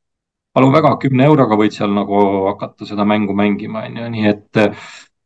[0.57, 2.19] palun väga, kümne euroga võid seal nagu
[2.51, 4.61] hakata seda mängu mängima, on ju, nii et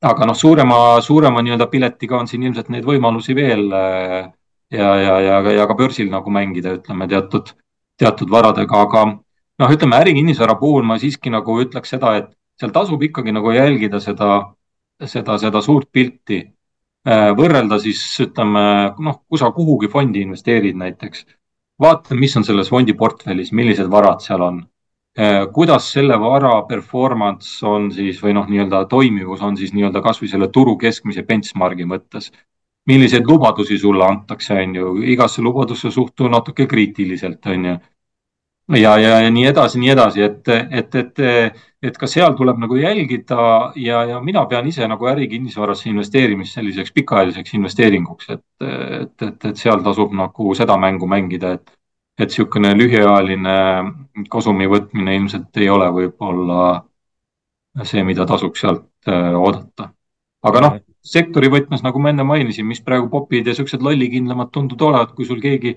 [0.01, 4.30] aga noh, suurema, suurema nii-öelda piletiga on siin ilmselt neid võimalusi veel äh,
[4.72, 7.53] ja, ja, ja, ja ka börsil nagu mängida, ütleme teatud,
[8.01, 12.30] teatud varadega, aga noh, ütleme ärikinnisvara puhul ma siiski nagu ütleks seda, et
[12.61, 14.30] seal tasub ikkagi nagu jälgida seda,
[15.05, 16.42] seda, seda suurt pilti.
[17.09, 18.62] Äh, võrrelda siis ütleme
[19.01, 21.24] noh, kui sa kuhugi fondi investeerid näiteks,
[21.80, 24.61] vaata, mis on selles fondi portfellis, millised varad seal on
[25.52, 30.48] kuidas selle vara performance on siis või noh, nii-öelda toimivus on siis nii-öelda kasvõi selle
[30.48, 32.30] turu keskmise benchmark'i mõttes.
[32.86, 37.74] milliseid lubadusi sulle antakse, on ju, igasse lubadusse suhtu natuke kriitiliselt, on ju.
[38.76, 41.18] ja, ja, ja nii edasi, nii edasi, et, et, et,
[41.82, 46.92] et ka seal tuleb nagu jälgida ja, ja mina pean ise nagu ärikinnisvarasse investeerimist selliseks
[46.92, 51.80] pikaajaliseks investeeringuks, et, et, et, et seal tasub nagu seda mängu mängida, et
[52.21, 53.57] et niisugune lühiajaline
[54.33, 56.64] kasumi võtmine ilmselt ei ole võib-olla
[57.87, 59.91] see, mida tasuks sealt äh, oodata.
[60.47, 64.87] aga noh, sektori võtmes, nagu ma enne mainisin, mis praegu popid ja niisugused lollikindlamad tunduvad
[64.89, 65.75] olevat, kui sul keegi,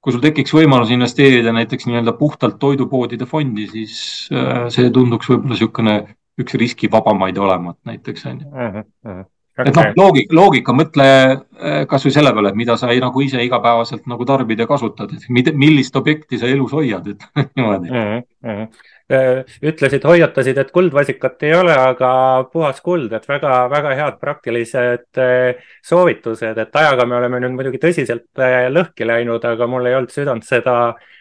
[0.00, 3.98] kui sul tekiks võimalus investeerida näiteks nii-öelda puhtalt toidupoodide fondi, siis
[4.34, 5.98] äh, see tunduks võib-olla niisugune
[6.40, 9.28] üks riskivabamaid olevat näiteks on ju
[9.66, 13.42] et noh, loogika, loogika, mõtle äh, kasvõi selle peale, et mida sa ei, nagu ise
[13.44, 18.24] igapäevaselt nagu tarbid ja kasutad, et mida, millist objekti sa elus hoiad, ütleme niimoodi mm.
[18.46, 19.44] -hmm.
[19.72, 22.10] ütlesid, hoiatasid, et kuldvasikat ei ole, aga
[22.52, 28.44] puhas kuld, et väga-väga head praktilised äh, soovitused, et ajaga me oleme nüüd muidugi tõsiselt
[28.74, 30.76] lõhki läinud, aga mul ei olnud südant seda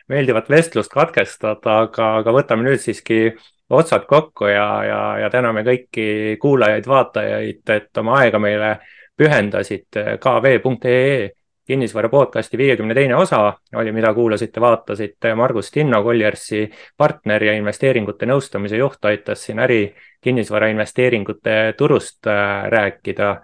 [0.10, 3.34] meeldivat vestlust katkestada, aga, aga võtame nüüd siiski
[3.70, 8.78] otsad kokku ja, ja, ja täname kõiki kuulajaid-vaatajaid, et oma aega meile
[9.18, 9.88] pühendasid.
[10.20, 11.30] kv.ee
[11.70, 15.36] kinnisvara podcasti viiekümne teine osa oli, mida kuulasite-vaatasite.
[15.36, 16.64] Margus Tinno, Colliarsi
[16.98, 19.84] partner ja investeeringute nõustamise juht, aitas siin äri
[20.22, 23.42] kinnisvarainvesteeringute turust äh, rääkida.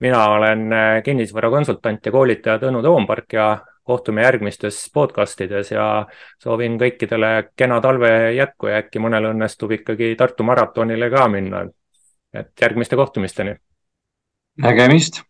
[0.00, 3.58] mina olen äh, kinnisvarakonsultant ja koolitaja Tõnu Toompark ja
[3.88, 5.86] kohtume järgmistes podcast ides ja
[6.42, 11.66] soovin kõikidele kena talve jätku ja äkki mõnel õnnestub ikkagi Tartu maratonile ka minna.
[12.34, 13.56] et järgmiste kohtumisteni.
[14.62, 15.22] nägemist